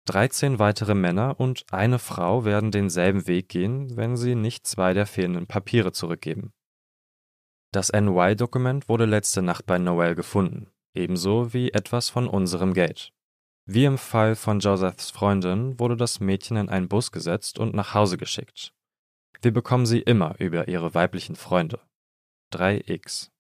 [0.06, 5.06] 13 weitere Männer und eine Frau werden denselben Weg gehen, wenn sie nicht zwei der
[5.06, 6.54] fehlenden Papiere zurückgeben.
[7.72, 13.14] Das NY-Dokument wurde letzte Nacht bei Noel gefunden, ebenso wie etwas von unserem Geld.
[13.66, 17.94] Wie im Fall von Josephs Freundin wurde das Mädchen in einen Bus gesetzt und nach
[17.94, 18.74] Hause geschickt.
[19.42, 21.80] Wir bekommen sie immer über ihre weiblichen Freunde.
[22.54, 23.33] 3x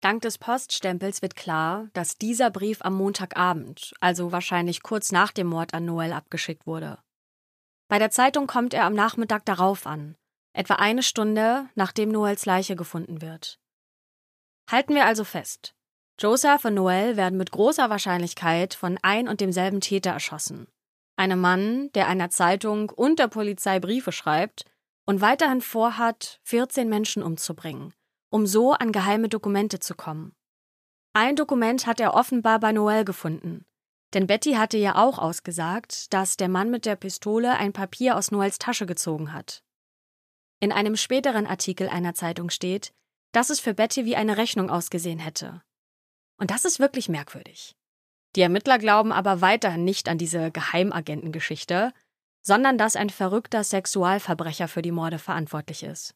[0.00, 5.48] Dank des Poststempels wird klar, dass dieser Brief am Montagabend, also wahrscheinlich kurz nach dem
[5.48, 6.98] Mord an Noel, abgeschickt wurde.
[7.88, 10.16] Bei der Zeitung kommt er am Nachmittag darauf an,
[10.52, 13.58] etwa eine Stunde nachdem Noels Leiche gefunden wird.
[14.70, 15.74] Halten wir also fest.
[16.20, 20.68] Joseph und Noel werden mit großer Wahrscheinlichkeit von ein und demselben Täter erschossen.
[21.16, 24.64] Einem Mann, der einer Zeitung und der Polizei Briefe schreibt
[25.06, 27.94] und weiterhin vorhat, 14 Menschen umzubringen
[28.30, 30.32] um so an geheime Dokumente zu kommen.
[31.14, 33.64] Ein Dokument hat er offenbar bei Noel gefunden.
[34.14, 38.30] Denn Betty hatte ja auch ausgesagt, dass der Mann mit der Pistole ein Papier aus
[38.30, 39.62] Noels Tasche gezogen hat.
[40.60, 42.92] In einem späteren Artikel einer Zeitung steht,
[43.32, 45.62] dass es für Betty wie eine Rechnung ausgesehen hätte.
[46.38, 47.76] Und das ist wirklich merkwürdig.
[48.36, 51.92] Die Ermittler glauben aber weiterhin nicht an diese Geheimagentengeschichte,
[52.42, 56.14] sondern dass ein verrückter Sexualverbrecher für die Morde verantwortlich ist.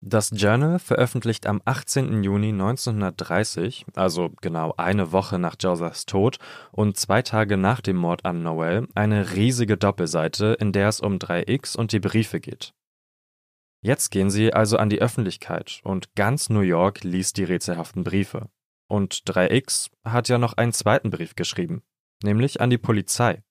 [0.00, 2.22] Das Journal veröffentlicht am 18.
[2.22, 6.38] Juni 1930, also genau eine Woche nach Josephs Tod
[6.70, 11.16] und zwei Tage nach dem Mord an Noel, eine riesige Doppelseite, in der es um
[11.16, 12.74] 3X und die Briefe geht.
[13.80, 18.50] Jetzt gehen sie also an die Öffentlichkeit und ganz New York liest die rätselhaften Briefe.
[18.88, 21.82] Und 3X hat ja noch einen zweiten Brief geschrieben,
[22.22, 23.42] nämlich an die Polizei.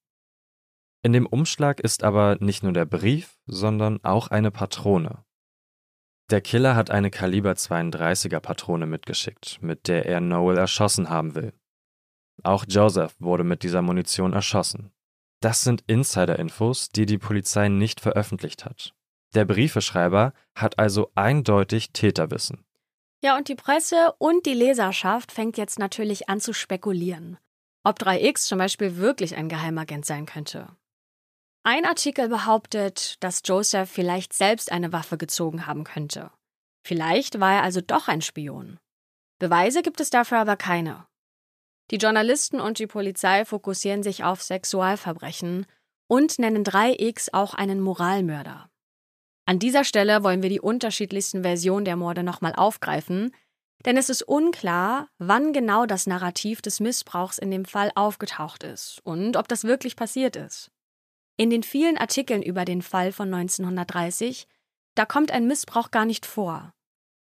[1.03, 5.26] In dem Umschlag ist aber nicht nur der Brief, sondern auch eine Patrone.
[6.29, 11.53] Der Killer hat eine Kaliber 32er Patrone mitgeschickt, mit der er Noel erschossen haben will.
[12.43, 14.91] Auch Joseph wurde mit dieser Munition erschossen.
[15.39, 18.93] Das sind Insider-Infos, die die Polizei nicht veröffentlicht hat.
[19.35, 22.65] Der Briefeschreiber hat also eindeutig Täterwissen.
[23.23, 27.37] Ja, und die Presse und die Leserschaft fängt jetzt natürlich an zu spekulieren,
[27.83, 30.67] ob 3X zum Beispiel wirklich ein Geheimagent sein könnte.
[31.69, 36.31] Ein Artikel behauptet, dass Joseph vielleicht selbst eine Waffe gezogen haben könnte.
[36.85, 38.79] Vielleicht war er also doch ein Spion.
[39.37, 41.05] Beweise gibt es dafür aber keine.
[41.91, 45.65] Die Journalisten und die Polizei fokussieren sich auf Sexualverbrechen
[46.07, 48.69] und nennen 3X auch einen Moralmörder.
[49.45, 53.35] An dieser Stelle wollen wir die unterschiedlichsten Versionen der Morde nochmal aufgreifen,
[53.85, 59.01] denn es ist unklar, wann genau das Narrativ des Missbrauchs in dem Fall aufgetaucht ist
[59.03, 60.71] und ob das wirklich passiert ist.
[61.39, 64.47] In den vielen Artikeln über den Fall von 1930,
[64.95, 66.73] da kommt ein Missbrauch gar nicht vor.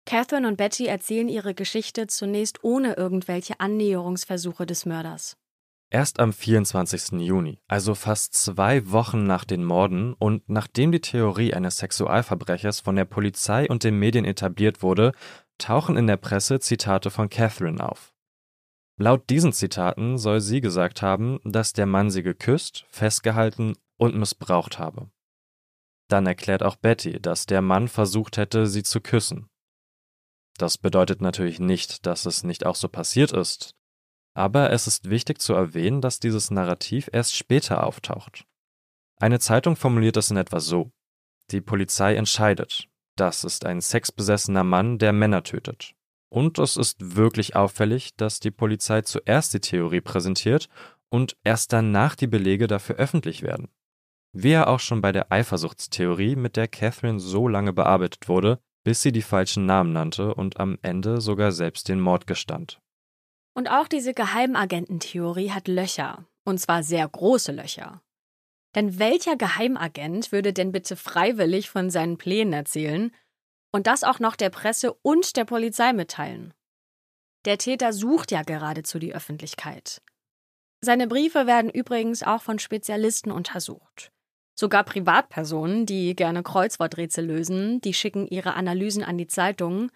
[0.04, 5.38] Catherine und Betty erzählen ihre Geschichte zunächst ohne irgendwelche Annäherungsversuche des Mörders.
[5.88, 7.20] Erst am 24.
[7.20, 12.96] Juni, also fast zwei Wochen nach den Morden und nachdem die Theorie eines Sexualverbrechers von
[12.96, 15.12] der Polizei und den Medien etabliert wurde,
[15.56, 18.12] tauchen in der Presse Zitate von Catherine auf.
[18.96, 24.78] Laut diesen Zitaten soll sie gesagt haben, dass der Mann sie geküsst, festgehalten und missbraucht
[24.78, 25.10] habe.
[26.08, 29.48] Dann erklärt auch Betty, dass der Mann versucht hätte, sie zu küssen.
[30.58, 33.74] Das bedeutet natürlich nicht, dass es nicht auch so passiert ist,
[34.34, 38.44] aber es ist wichtig zu erwähnen, dass dieses Narrativ erst später auftaucht.
[39.16, 40.90] Eine Zeitung formuliert es in etwa so
[41.50, 45.94] Die Polizei entscheidet, das ist ein sexbesessener Mann, der Männer tötet.
[46.30, 50.68] Und es ist wirklich auffällig, dass die Polizei zuerst die Theorie präsentiert
[51.10, 53.68] und erst danach die Belege dafür öffentlich werden.
[54.36, 59.00] Wie ja auch schon bei der Eifersuchtstheorie, mit der Catherine so lange bearbeitet wurde, bis
[59.00, 62.80] sie die falschen Namen nannte und am Ende sogar selbst den Mord gestand.
[63.56, 68.02] Und auch diese Geheimagententheorie hat Löcher, und zwar sehr große Löcher.
[68.74, 73.14] Denn welcher Geheimagent würde denn bitte freiwillig von seinen Plänen erzählen
[73.72, 76.52] und das auch noch der Presse und der Polizei mitteilen?
[77.44, 80.02] Der Täter sucht ja geradezu die Öffentlichkeit.
[80.80, 84.10] Seine Briefe werden übrigens auch von Spezialisten untersucht.
[84.54, 89.90] Sogar Privatpersonen, die gerne Kreuzworträtsel lösen, die schicken ihre Analysen an die Zeitungen.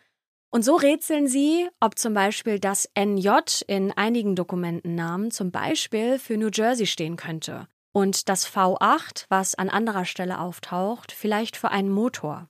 [0.50, 3.28] Und so rätseln sie, ob zum Beispiel das NJ
[3.66, 9.68] in einigen Dokumentennamen zum Beispiel für New Jersey stehen könnte und das V8, was an
[9.68, 12.48] anderer Stelle auftaucht, vielleicht für einen Motor.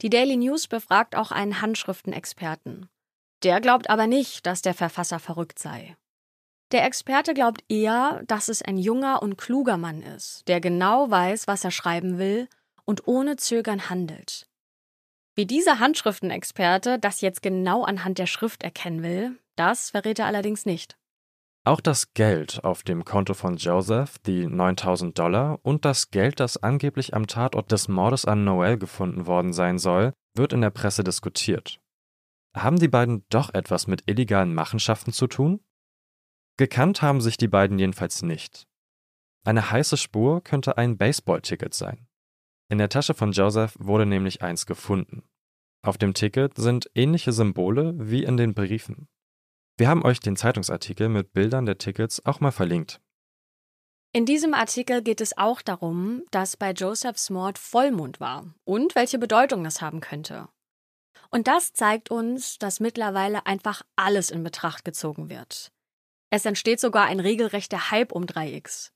[0.00, 2.88] Die Daily News befragt auch einen Handschriftenexperten.
[3.42, 5.96] Der glaubt aber nicht, dass der Verfasser verrückt sei.
[6.70, 11.46] Der Experte glaubt eher, dass es ein junger und kluger Mann ist, der genau weiß,
[11.46, 12.48] was er schreiben will
[12.84, 14.48] und ohne Zögern handelt.
[15.34, 20.66] Wie dieser Handschriftenexperte das jetzt genau anhand der Schrift erkennen will, das verrät er allerdings
[20.66, 20.98] nicht.
[21.64, 26.62] Auch das Geld auf dem Konto von Joseph, die 9000 Dollar, und das Geld, das
[26.62, 31.04] angeblich am Tatort des Mordes an Noel gefunden worden sein soll, wird in der Presse
[31.04, 31.80] diskutiert.
[32.56, 35.60] Haben die beiden doch etwas mit illegalen Machenschaften zu tun?
[36.58, 38.66] Gekannt haben sich die beiden jedenfalls nicht.
[39.44, 42.08] Eine heiße Spur könnte ein Baseball-Ticket sein.
[42.68, 45.22] In der Tasche von Joseph wurde nämlich eins gefunden.
[45.86, 49.08] Auf dem Ticket sind ähnliche Symbole wie in den Briefen.
[49.78, 53.00] Wir haben euch den Zeitungsartikel mit Bildern der Tickets auch mal verlinkt.
[54.12, 59.20] In diesem Artikel geht es auch darum, dass bei Josephs Mord Vollmond war und welche
[59.20, 60.48] Bedeutung das haben könnte.
[61.30, 65.70] Und das zeigt uns, dass mittlerweile einfach alles in Betracht gezogen wird.
[66.30, 68.90] Es entsteht sogar ein regelrechter Hype um 3x.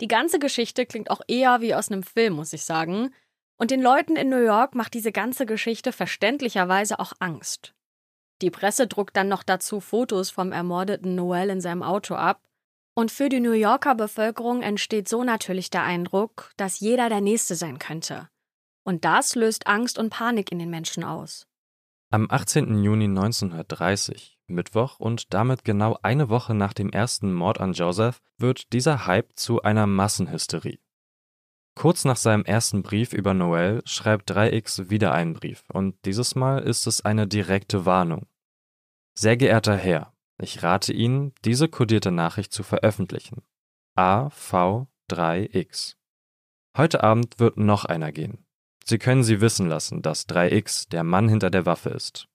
[0.00, 3.14] Die ganze Geschichte klingt auch eher wie aus einem Film, muss ich sagen,
[3.58, 7.74] und den Leuten in New York macht diese ganze Geschichte verständlicherweise auch Angst.
[8.42, 12.42] Die Presse druckt dann noch dazu Fotos vom ermordeten Noel in seinem Auto ab,
[12.98, 17.54] und für die New Yorker Bevölkerung entsteht so natürlich der Eindruck, dass jeder der Nächste
[17.54, 18.28] sein könnte.
[18.84, 21.46] Und das löst Angst und Panik in den Menschen aus.
[22.10, 22.82] Am 18.
[22.82, 28.72] Juni 1930, Mittwoch und damit genau eine Woche nach dem ersten Mord an Joseph, wird
[28.72, 30.78] dieser Hype zu einer Massenhysterie.
[31.74, 36.62] Kurz nach seinem ersten Brief über Noel schreibt 3x wieder einen Brief und dieses Mal
[36.62, 38.26] ist es eine direkte Warnung.
[39.14, 43.42] Sehr geehrter Herr, ich rate Ihnen, diese kodierte Nachricht zu veröffentlichen.
[43.96, 45.96] AV3X.
[46.76, 48.44] Heute Abend wird noch einer gehen.
[48.84, 52.28] Sie können sie wissen lassen, dass 3X der Mann hinter der Waffe ist.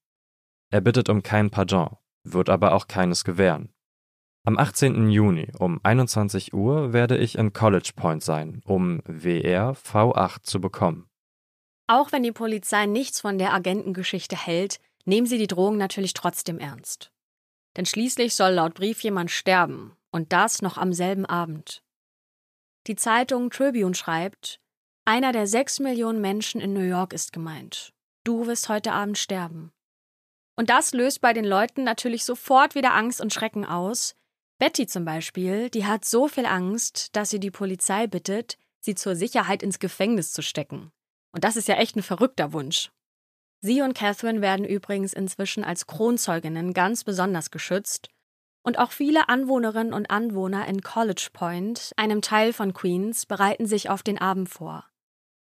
[0.72, 3.74] Er bittet um kein Pardon, wird aber auch keines gewähren.
[4.44, 5.10] Am 18.
[5.10, 11.10] Juni um 21 Uhr werde ich in College Point sein, um WR V8 zu bekommen.
[11.88, 16.58] Auch wenn die Polizei nichts von der Agentengeschichte hält, nehmen sie die Drohung natürlich trotzdem
[16.58, 17.12] ernst.
[17.76, 21.84] Denn schließlich soll laut Brief jemand sterben, und das noch am selben Abend.
[22.88, 24.60] Die Zeitung Tribune schreibt,
[25.04, 27.94] einer der sechs Millionen Menschen in New York ist gemeint.
[28.24, 29.72] Du wirst heute Abend sterben.
[30.56, 34.16] Und das löst bei den Leuten natürlich sofort wieder Angst und Schrecken aus,
[34.62, 39.16] Betty zum Beispiel, die hat so viel Angst, dass sie die Polizei bittet, sie zur
[39.16, 40.92] Sicherheit ins Gefängnis zu stecken.
[41.32, 42.92] Und das ist ja echt ein verrückter Wunsch.
[43.62, 48.10] Sie und Catherine werden übrigens inzwischen als Kronzeuginnen ganz besonders geschützt.
[48.62, 53.90] Und auch viele Anwohnerinnen und Anwohner in College Point, einem Teil von Queens, bereiten sich
[53.90, 54.86] auf den Abend vor.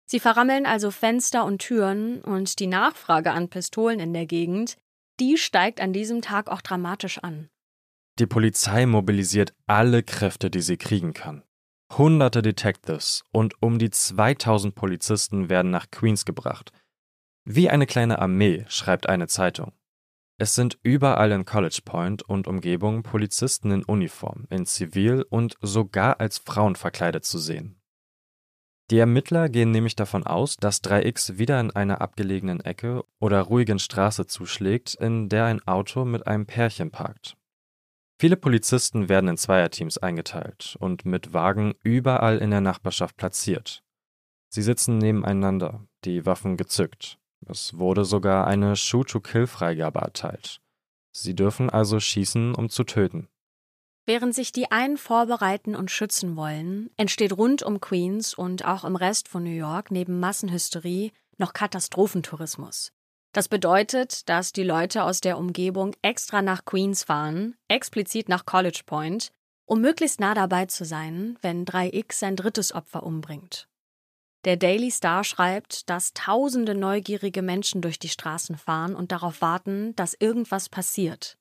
[0.06, 4.78] Sie verrammeln also Fenster und Türen und die Nachfrage an Pistolen in der Gegend,
[5.24, 7.50] die steigt an diesem Tag auch dramatisch an.
[8.20, 11.44] Die Polizei mobilisiert alle Kräfte, die sie kriegen kann.
[11.98, 16.74] Hunderte Detectives und um die 2000 Polizisten werden nach Queens gebracht.
[17.46, 19.72] Wie eine kleine Armee, schreibt eine Zeitung.
[20.38, 26.20] Es sind überall in College Point und Umgebung Polizisten in Uniform, in Zivil und sogar
[26.20, 27.82] als Frauen verkleidet zu sehen.
[28.94, 33.80] Die Ermittler gehen nämlich davon aus, dass 3X wieder in einer abgelegenen Ecke oder ruhigen
[33.80, 37.36] Straße zuschlägt, in der ein Auto mit einem Pärchen parkt.
[38.20, 43.84] Viele Polizisten werden in Zweierteams eingeteilt und mit Wagen überall in der Nachbarschaft platziert.
[44.50, 47.18] Sie sitzen nebeneinander, die Waffen gezückt.
[47.48, 50.62] Es wurde sogar eine Shoot-to-Kill-Freigabe erteilt.
[51.12, 53.28] Sie dürfen also schießen, um zu töten.
[54.06, 58.98] Während sich die einen vorbereiten und schützen wollen, entsteht rund um Queens und auch im
[58.98, 62.92] Rest von New York neben Massenhysterie noch Katastrophentourismus.
[63.32, 68.82] Das bedeutet, dass die Leute aus der Umgebung extra nach Queens fahren, explizit nach College
[68.86, 69.32] Point,
[69.66, 73.70] um möglichst nah dabei zu sein, wenn 3X sein drittes Opfer umbringt.
[74.46, 79.96] Der Daily Star schreibt, dass tausende neugierige Menschen durch die Straßen fahren und darauf warten,
[79.96, 81.38] dass irgendwas passiert.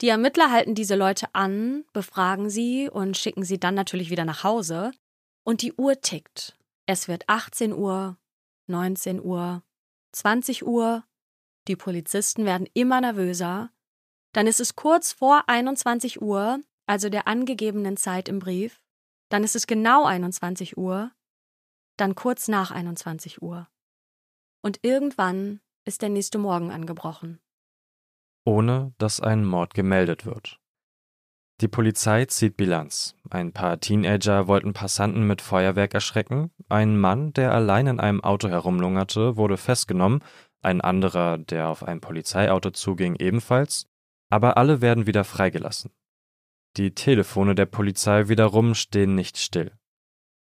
[0.00, 4.44] Die Ermittler halten diese Leute an, befragen sie und schicken sie dann natürlich wieder nach
[4.44, 4.92] Hause.
[5.44, 6.56] Und die Uhr tickt.
[6.86, 8.16] Es wird 18 Uhr,
[8.66, 9.62] 19 Uhr,
[10.12, 11.04] 20 Uhr,
[11.68, 13.70] die Polizisten werden immer nervöser,
[14.32, 18.82] dann ist es kurz vor 21 Uhr, also der angegebenen Zeit im Brief,
[19.28, 21.12] dann ist es genau 21 Uhr,
[21.96, 23.68] dann kurz nach 21 Uhr.
[24.62, 27.40] Und irgendwann ist der nächste Morgen angebrochen.
[28.50, 30.58] Ohne dass ein Mord gemeldet wird.
[31.60, 33.14] Die Polizei zieht Bilanz.
[33.30, 36.50] Ein paar Teenager wollten Passanten mit Feuerwerk erschrecken.
[36.68, 40.24] Ein Mann, der allein in einem Auto herumlungerte, wurde festgenommen.
[40.62, 43.86] Ein anderer, der auf ein Polizeiauto zuging, ebenfalls.
[44.30, 45.92] Aber alle werden wieder freigelassen.
[46.76, 49.70] Die Telefone der Polizei wiederum stehen nicht still.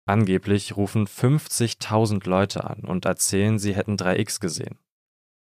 [0.06, 4.80] Angeblich rufen 50.000 Leute an und erzählen, sie hätten 3X gesehen.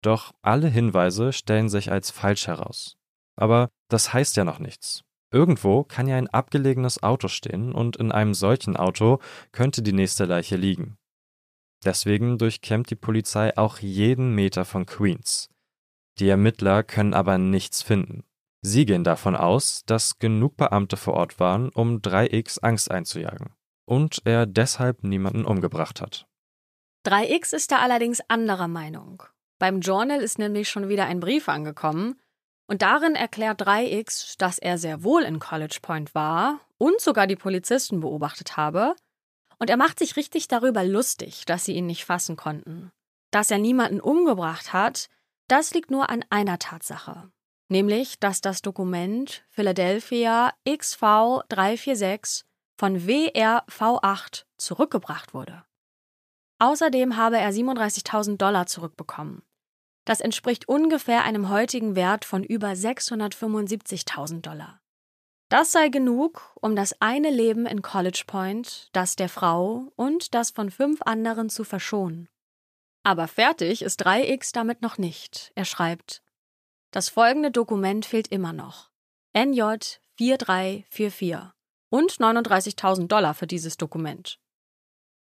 [0.04, 2.98] Doch alle Hinweise stellen sich als falsch heraus.
[3.36, 5.02] Aber das heißt ja noch nichts.
[5.32, 9.18] Irgendwo kann ja ein abgelegenes Auto stehen und in einem solchen Auto
[9.50, 10.98] könnte die nächste Leiche liegen.
[11.84, 15.48] Deswegen durchkämmt die Polizei auch jeden Meter von Queens.
[16.18, 18.24] Die Ermittler können aber nichts finden.
[18.60, 23.54] Sie gehen davon aus, dass genug Beamte vor Ort waren, um 3X Angst einzujagen.
[23.86, 26.26] Und er deshalb niemanden umgebracht hat.
[27.06, 29.22] 3X ist da allerdings anderer Meinung.
[29.58, 32.20] Beim Journal ist nämlich schon wieder ein Brief angekommen
[32.66, 37.36] und darin erklärt 3x, dass er sehr wohl in College Point war und sogar die
[37.36, 38.94] Polizisten beobachtet habe.
[39.58, 42.90] Und er macht sich richtig darüber lustig, dass sie ihn nicht fassen konnten.
[43.30, 45.08] Dass er niemanden umgebracht hat,
[45.48, 47.30] das liegt nur an einer Tatsache.
[47.68, 52.44] Nämlich, dass das Dokument Philadelphia XV 346
[52.76, 55.64] von WRV8 zurückgebracht wurde.
[56.58, 59.42] Außerdem habe er 37.000 Dollar zurückbekommen.
[60.04, 64.80] Das entspricht ungefähr einem heutigen Wert von über 675.000 Dollar.
[65.48, 70.50] Das sei genug, um das eine Leben in College Point, das der Frau und das
[70.50, 72.28] von fünf anderen zu verschonen.
[73.02, 75.52] Aber fertig ist 3x damit noch nicht.
[75.54, 76.22] Er schreibt,
[76.90, 78.90] das folgende Dokument fehlt immer noch.
[79.36, 81.52] NJ 4344
[81.90, 84.40] und 39.000 Dollar für dieses Dokument.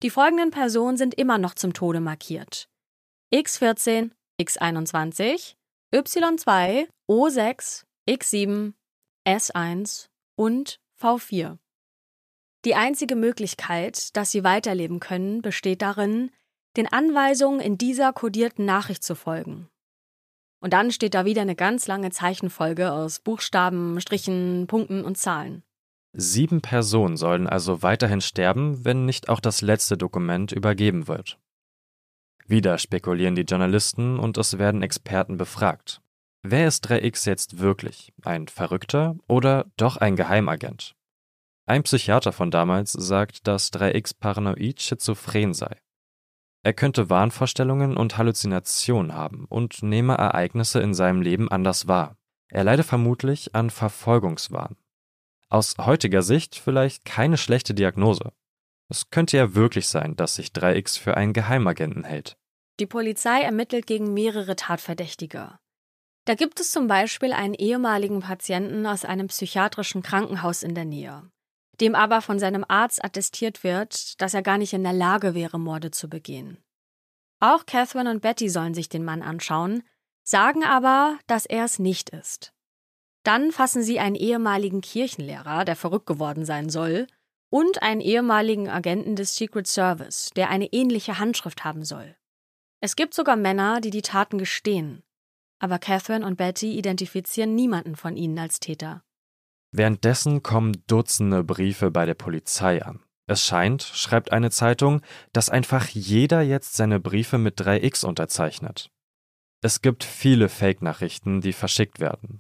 [0.04, 2.68] Die folgenden Personen sind immer noch zum Tode markiert.
[3.34, 5.54] X14, X21,
[5.94, 8.74] Y2, O6, X7,
[9.28, 11.58] S1 und V4.
[12.66, 16.32] Die einzige Möglichkeit, dass sie weiterleben können, besteht darin,
[16.78, 19.70] den Anweisungen in dieser kodierten Nachricht zu folgen.
[20.62, 25.64] Und dann steht da wieder eine ganz lange Zeichenfolge aus Buchstaben, Strichen, Punkten und Zahlen.
[26.14, 31.40] Sieben Personen sollen also weiterhin sterben, wenn nicht auch das letzte Dokument übergeben wird.
[32.48, 36.02] Wieder spekulieren die Journalisten und es werden Experten befragt.
[36.44, 38.14] Wer ist 3X jetzt wirklich?
[38.24, 40.96] Ein Verrückter oder doch ein Geheimagent?
[41.66, 45.78] Ein Psychiater von damals sagt, dass 3X paranoid schizophren sei.
[46.64, 52.18] Er könnte Wahnvorstellungen und Halluzinationen haben und nehme Ereignisse in seinem Leben anders wahr.
[52.50, 54.76] Er leide vermutlich an Verfolgungswahn.
[55.52, 58.32] Aus heutiger Sicht vielleicht keine schlechte Diagnose.
[58.88, 62.38] Es könnte ja wirklich sein, dass sich 3X für einen Geheimagenten hält.
[62.80, 65.60] Die Polizei ermittelt gegen mehrere Tatverdächtige.
[66.24, 71.30] Da gibt es zum Beispiel einen ehemaligen Patienten aus einem psychiatrischen Krankenhaus in der Nähe,
[71.82, 75.60] dem aber von seinem Arzt attestiert wird, dass er gar nicht in der Lage wäre,
[75.60, 76.64] Morde zu begehen.
[77.42, 79.84] Auch Catherine und Betty sollen sich den Mann anschauen,
[80.24, 82.54] sagen aber, dass er es nicht ist.
[83.24, 87.08] Dann fassen sie einen ehemaligen Kirchenlehrer, der verrückt geworden sein soll,
[87.52, 92.16] und einen ehemaligen Agenten des Secret Service, der eine ähnliche Handschrift haben soll.
[92.80, 95.04] Es gibt sogar Männer, die die Taten gestehen.
[95.60, 99.04] Aber Catherine und Betty identifizieren niemanden von ihnen als Täter.
[99.72, 103.04] Währenddessen kommen Dutzende Briefe bei der Polizei an.
[103.28, 105.02] Es scheint, schreibt eine Zeitung,
[105.32, 108.90] dass einfach jeder jetzt seine Briefe mit 3x unterzeichnet.
[109.62, 112.40] Es gibt viele Fake-Nachrichten, die verschickt werden.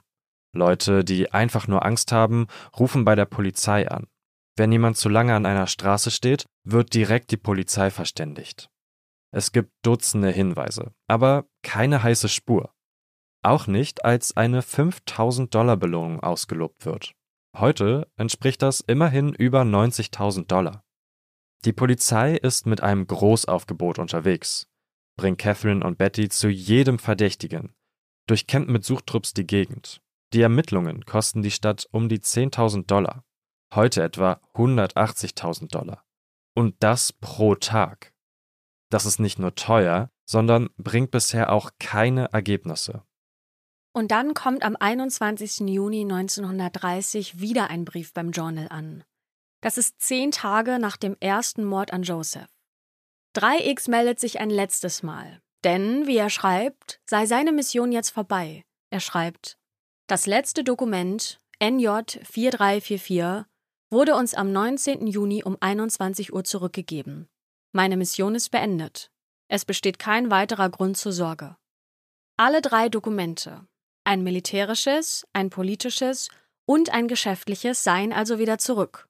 [0.53, 2.47] Leute, die einfach nur Angst haben,
[2.77, 4.07] rufen bei der Polizei an.
[4.57, 8.69] Wenn jemand zu lange an einer Straße steht, wird direkt die Polizei verständigt.
[9.33, 12.73] Es gibt Dutzende Hinweise, aber keine heiße Spur.
[13.43, 17.13] Auch nicht, als eine 5000 Dollar Belohnung ausgelobt wird.
[17.57, 20.83] Heute entspricht das immerhin über 90.000 Dollar.
[21.65, 24.67] Die Polizei ist mit einem Großaufgebot unterwegs,
[25.17, 27.73] bringt Catherine und Betty zu jedem Verdächtigen,
[28.27, 30.00] durchkämmt mit Suchtrupps die Gegend.
[30.33, 33.25] Die Ermittlungen kosten die Stadt um die 10.000 Dollar,
[33.73, 36.05] heute etwa 180.000 Dollar.
[36.55, 38.13] Und das pro Tag.
[38.89, 43.03] Das ist nicht nur teuer, sondern bringt bisher auch keine Ergebnisse.
[43.93, 45.67] Und dann kommt am 21.
[45.69, 49.03] Juni 1930 wieder ein Brief beim Journal an.
[49.61, 52.47] Das ist zehn Tage nach dem ersten Mord an Joseph.
[53.35, 58.63] 3x meldet sich ein letztes Mal, denn, wie er schreibt, sei seine Mission jetzt vorbei.
[58.89, 59.57] Er schreibt,
[60.11, 61.87] das letzte Dokument, NJ
[62.23, 63.45] 4344,
[63.89, 65.07] wurde uns am 19.
[65.07, 67.29] Juni um 21 Uhr zurückgegeben.
[67.71, 69.09] Meine Mission ist beendet.
[69.47, 71.55] Es besteht kein weiterer Grund zur Sorge.
[72.35, 73.65] Alle drei Dokumente,
[74.03, 76.27] ein militärisches, ein politisches
[76.65, 79.07] und ein geschäftliches, seien also wieder zurück.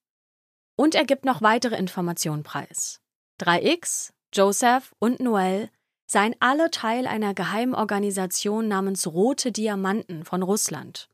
[0.76, 3.02] Und er gibt noch weitere Informationen preis.
[3.42, 5.72] 3X, Joseph und Noel
[6.12, 11.08] seien alle Teil einer Geheimorganisation namens Rote Diamanten von Russland.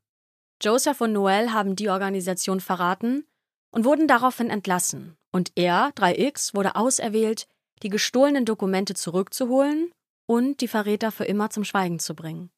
[0.59, 3.23] Joseph und Noel haben die Organisation verraten
[3.69, 7.47] und wurden daraufhin entlassen und er, 3X, wurde auserwählt,
[7.83, 9.91] die gestohlenen Dokumente zurückzuholen
[10.25, 12.49] und die Verräter für immer zum Schweigen zu bringen.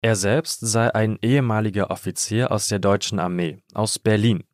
[0.00, 4.44] Er selbst sei ein ehemaliger Offizier aus der deutschen Armee, aus Berlin.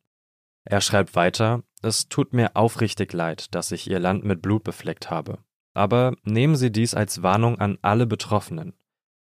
[0.65, 5.09] Er schreibt weiter, es tut mir aufrichtig leid, dass ich Ihr Land mit Blut befleckt
[5.09, 5.39] habe.
[5.73, 8.73] Aber nehmen Sie dies als Warnung an alle Betroffenen.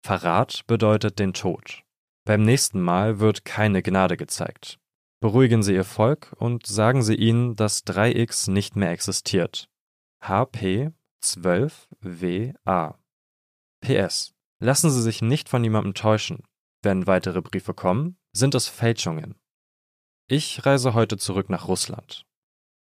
[0.04, 1.84] Verrat bedeutet den Tod.
[2.26, 4.80] Beim nächsten Mal wird keine Gnade gezeigt.
[5.22, 9.70] Beruhigen Sie Ihr Volk und sagen Sie ihnen, dass 3x nicht mehr existiert.
[10.22, 10.91] HP
[11.24, 12.96] 12WA
[13.82, 14.34] PS.
[14.60, 16.44] Lassen Sie sich nicht von jemandem täuschen.
[16.82, 19.36] Wenn weitere Briefe kommen, sind es Fälschungen.
[20.28, 22.26] Ich reise heute zurück nach Russland.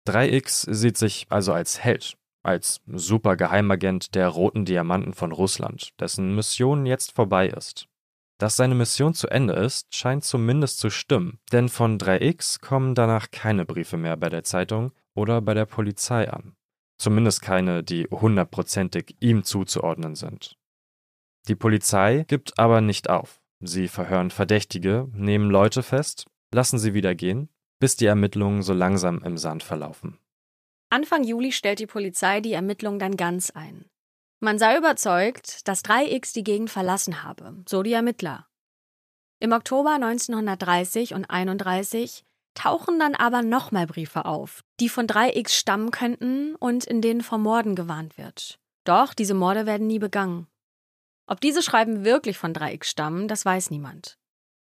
[0.07, 6.87] 3X sieht sich also als Held, als Supergeheimagent der Roten Diamanten von Russland, dessen Mission
[6.87, 7.89] jetzt vorbei ist.
[8.39, 13.31] Dass seine Mission zu Ende ist, scheint zumindest zu stimmen, denn von 3X kommen danach
[13.33, 16.55] keine Briefe mehr bei der Zeitung oder bei der Polizei an.
[16.99, 20.57] Zumindest keine, die hundertprozentig ihm zuzuordnen sind.
[21.49, 23.41] Die Polizei gibt aber nicht auf.
[23.61, 27.49] Sie verhören Verdächtige, nehmen Leute fest, lassen sie wieder gehen,
[27.81, 30.19] bis die Ermittlungen so langsam im Sand verlaufen.
[30.91, 33.85] Anfang Juli stellt die Polizei die Ermittlungen dann ganz ein.
[34.41, 38.47] Man sei überzeugt, dass 3X die Gegend verlassen habe, so die Ermittler.
[39.41, 42.25] Im Oktober 1930 und 31
[42.55, 47.39] tauchen dann aber nochmal Briefe auf, die von 3X stammen könnten und in denen vor
[47.39, 48.59] Morden gewarnt wird.
[48.85, 50.47] Doch diese Morde werden nie begangen.
[51.27, 54.19] Ob diese Schreiben wirklich von 3X stammen, das weiß niemand.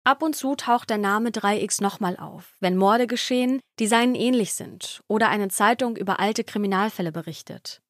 [0.07, 4.55] Ab und zu taucht der Name 3X nochmal auf, wenn Morde geschehen, die seinen ähnlich
[4.55, 7.83] sind oder eine Zeitung über alte Kriminalfälle berichtet.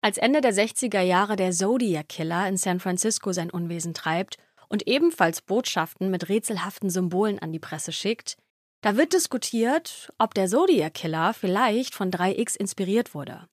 [0.00, 4.38] Als Ende der 60er Jahre der Zodiac Killer in San Francisco sein Unwesen treibt
[4.70, 8.38] und ebenfalls Botschaften mit rätselhaften Symbolen an die Presse schickt,
[8.80, 13.46] da wird diskutiert, ob der Zodiac Killer vielleicht von 3X inspiriert wurde.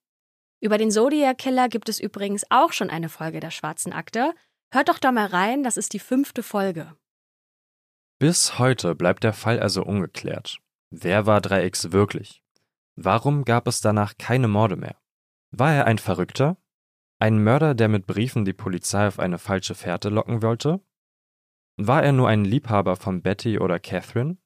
[0.61, 4.33] Über den Zodiac Killer gibt es übrigens auch schon eine Folge der Schwarzen Akte.
[4.71, 6.95] Hört doch da mal rein, das ist die fünfte Folge.
[8.23, 10.59] Bis heute bleibt der Fall also ungeklärt.
[10.91, 12.41] Wer war 3X wirklich?
[12.95, 14.95] Warum gab es danach keine Morde mehr?
[15.51, 16.55] War er ein Verrückter?
[17.19, 20.79] Ein Mörder, der mit Briefen die Polizei auf eine falsche Fährte locken wollte?
[21.75, 24.37] War er nur ein Liebhaber von Betty oder Catherine?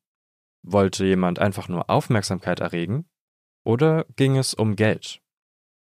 [0.63, 3.07] Wollte jemand einfach nur Aufmerksamkeit erregen?
[3.63, 5.21] Oder ging es um Geld?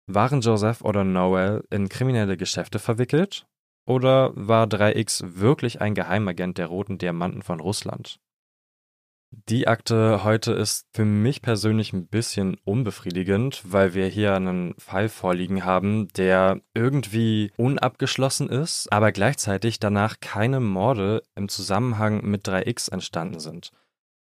[0.07, 3.45] Waren Joseph oder Noel in kriminelle Geschäfte verwickelt?
[3.85, 8.19] Oder war 3X wirklich ein Geheimagent der Roten Diamanten von Russland?
[9.49, 15.09] Die Akte heute ist für mich persönlich ein bisschen unbefriedigend, weil wir hier einen Fall
[15.09, 22.91] vorliegen haben, der irgendwie unabgeschlossen ist, aber gleichzeitig danach keine Morde im Zusammenhang mit 3X
[22.91, 23.71] entstanden sind.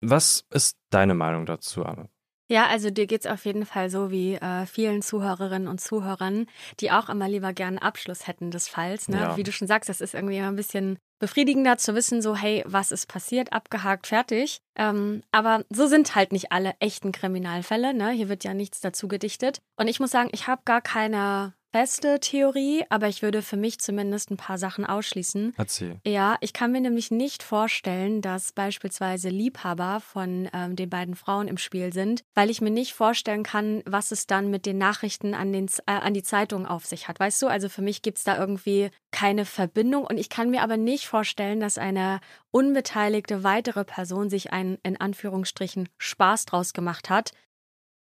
[0.01, 2.09] Was ist deine Meinung dazu, Anne?
[2.49, 6.47] Ja, also dir geht's auf jeden Fall so wie äh, vielen Zuhörerinnen und Zuhörern,
[6.81, 9.09] die auch immer lieber gerne Abschluss hätten des Falls.
[9.09, 9.19] Ne?
[9.19, 9.37] Ja.
[9.37, 12.63] Wie du schon sagst, das ist irgendwie immer ein bisschen befriedigender zu wissen, so hey,
[12.67, 14.61] was ist passiert, abgehakt, fertig.
[14.77, 17.95] Ähm, aber so sind halt nicht alle echten Kriminalfälle.
[17.95, 18.11] Ne?
[18.11, 19.61] Hier wird ja nichts dazu gedichtet.
[19.77, 23.81] Und ich muss sagen, ich habe gar keine feste Theorie, aber ich würde für mich
[23.81, 25.53] zumindest ein paar Sachen ausschließen.
[25.59, 26.01] Erzähl.
[26.07, 31.49] Ja, ich kann mir nämlich nicht vorstellen, dass beispielsweise Liebhaber von ähm, den beiden Frauen
[31.49, 35.35] im Spiel sind, weil ich mir nicht vorstellen kann, was es dann mit den Nachrichten
[35.35, 37.21] an, den, äh, an die Zeitung auf sich hat.
[37.21, 40.63] Weißt du, also für mich gibt es da irgendwie keine Verbindung und ich kann mir
[40.63, 42.21] aber nicht vorstellen, dass eine
[42.53, 47.33] unbeteiligte weitere Person sich einen in Anführungsstrichen Spaß draus gemacht hat,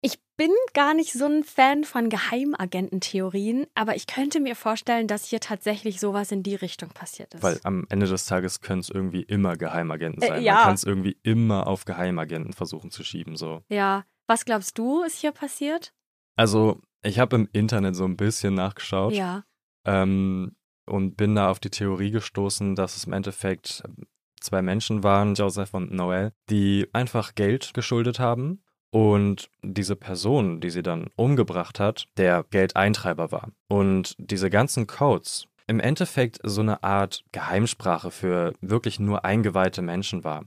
[0.06, 5.26] ich bin gar nicht so ein Fan von Geheimagententheorien, aber ich könnte mir vorstellen, dass
[5.26, 7.44] hier tatsächlich sowas in die Richtung passiert ist.
[7.44, 10.44] Weil am Ende des Tages können es irgendwie immer Geheimagenten Äh, sein.
[10.44, 10.54] ja.
[10.56, 13.36] Man kann es irgendwie immer auf Geheimagenten versuchen zu schieben.
[13.38, 13.62] So.
[13.70, 15.94] ja, was glaubst du, ist hier passiert?
[16.36, 19.44] Also, ich habe im Internet so ein bisschen nachgeschaut Ja.
[19.86, 23.84] ähm, und bin da auf die Theorie gestoßen, dass es im Endeffekt
[24.42, 28.64] zwei Menschen waren, Joseph und Noel, die einfach Geld geschuldet haben
[28.94, 33.50] und diese Person, die sie dann umgebracht hat, der Geldeintreiber war.
[33.68, 40.24] Und diese ganzen Codes im Endeffekt so eine Art Geheimsprache für wirklich nur eingeweihte Menschen
[40.24, 40.46] war.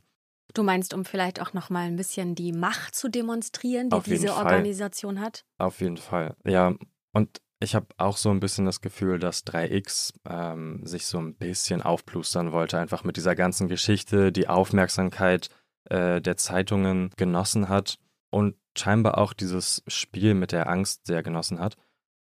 [0.54, 4.28] Du meinst, um vielleicht auch noch mal ein bisschen die Macht zu demonstrieren, die diese
[4.28, 4.44] Fall.
[4.44, 5.44] Organisation hat?
[5.58, 6.36] Auf jeden Fall.
[6.44, 6.76] Ja,
[7.12, 11.34] und ich habe auch so ein bisschen das Gefühl, dass 3X ähm, sich so ein
[11.34, 15.48] bisschen aufplustern wollte, einfach mit dieser ganzen Geschichte, die Aufmerksamkeit
[15.90, 17.98] äh, der Zeitungen genossen hat
[18.30, 21.76] und scheinbar auch dieses Spiel mit der Angst sehr genossen hat.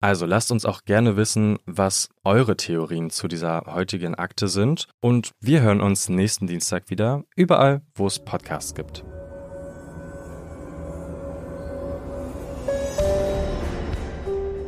[0.00, 4.86] Also lasst uns auch gerne wissen, was eure Theorien zu dieser heutigen Akte sind.
[5.00, 9.04] Und wir hören uns nächsten Dienstag wieder, überall, wo es Podcasts gibt.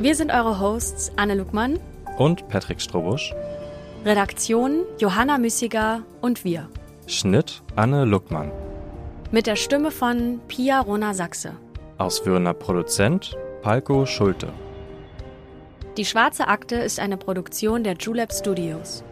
[0.01, 1.79] Wir sind eure Hosts Anne Luckmann,
[2.17, 3.35] Und Patrick Strobusch,
[4.05, 6.69] Redaktion Johanna Müssiger und wir.
[7.07, 8.51] Schnitt Anne Luckmann.
[9.33, 11.53] Mit der Stimme von Pia Rona Sachse.
[11.99, 14.53] Ausführender Produzent Palko Schulte.
[15.97, 19.05] Die Schwarze Akte ist eine Produktion der Julep Studios.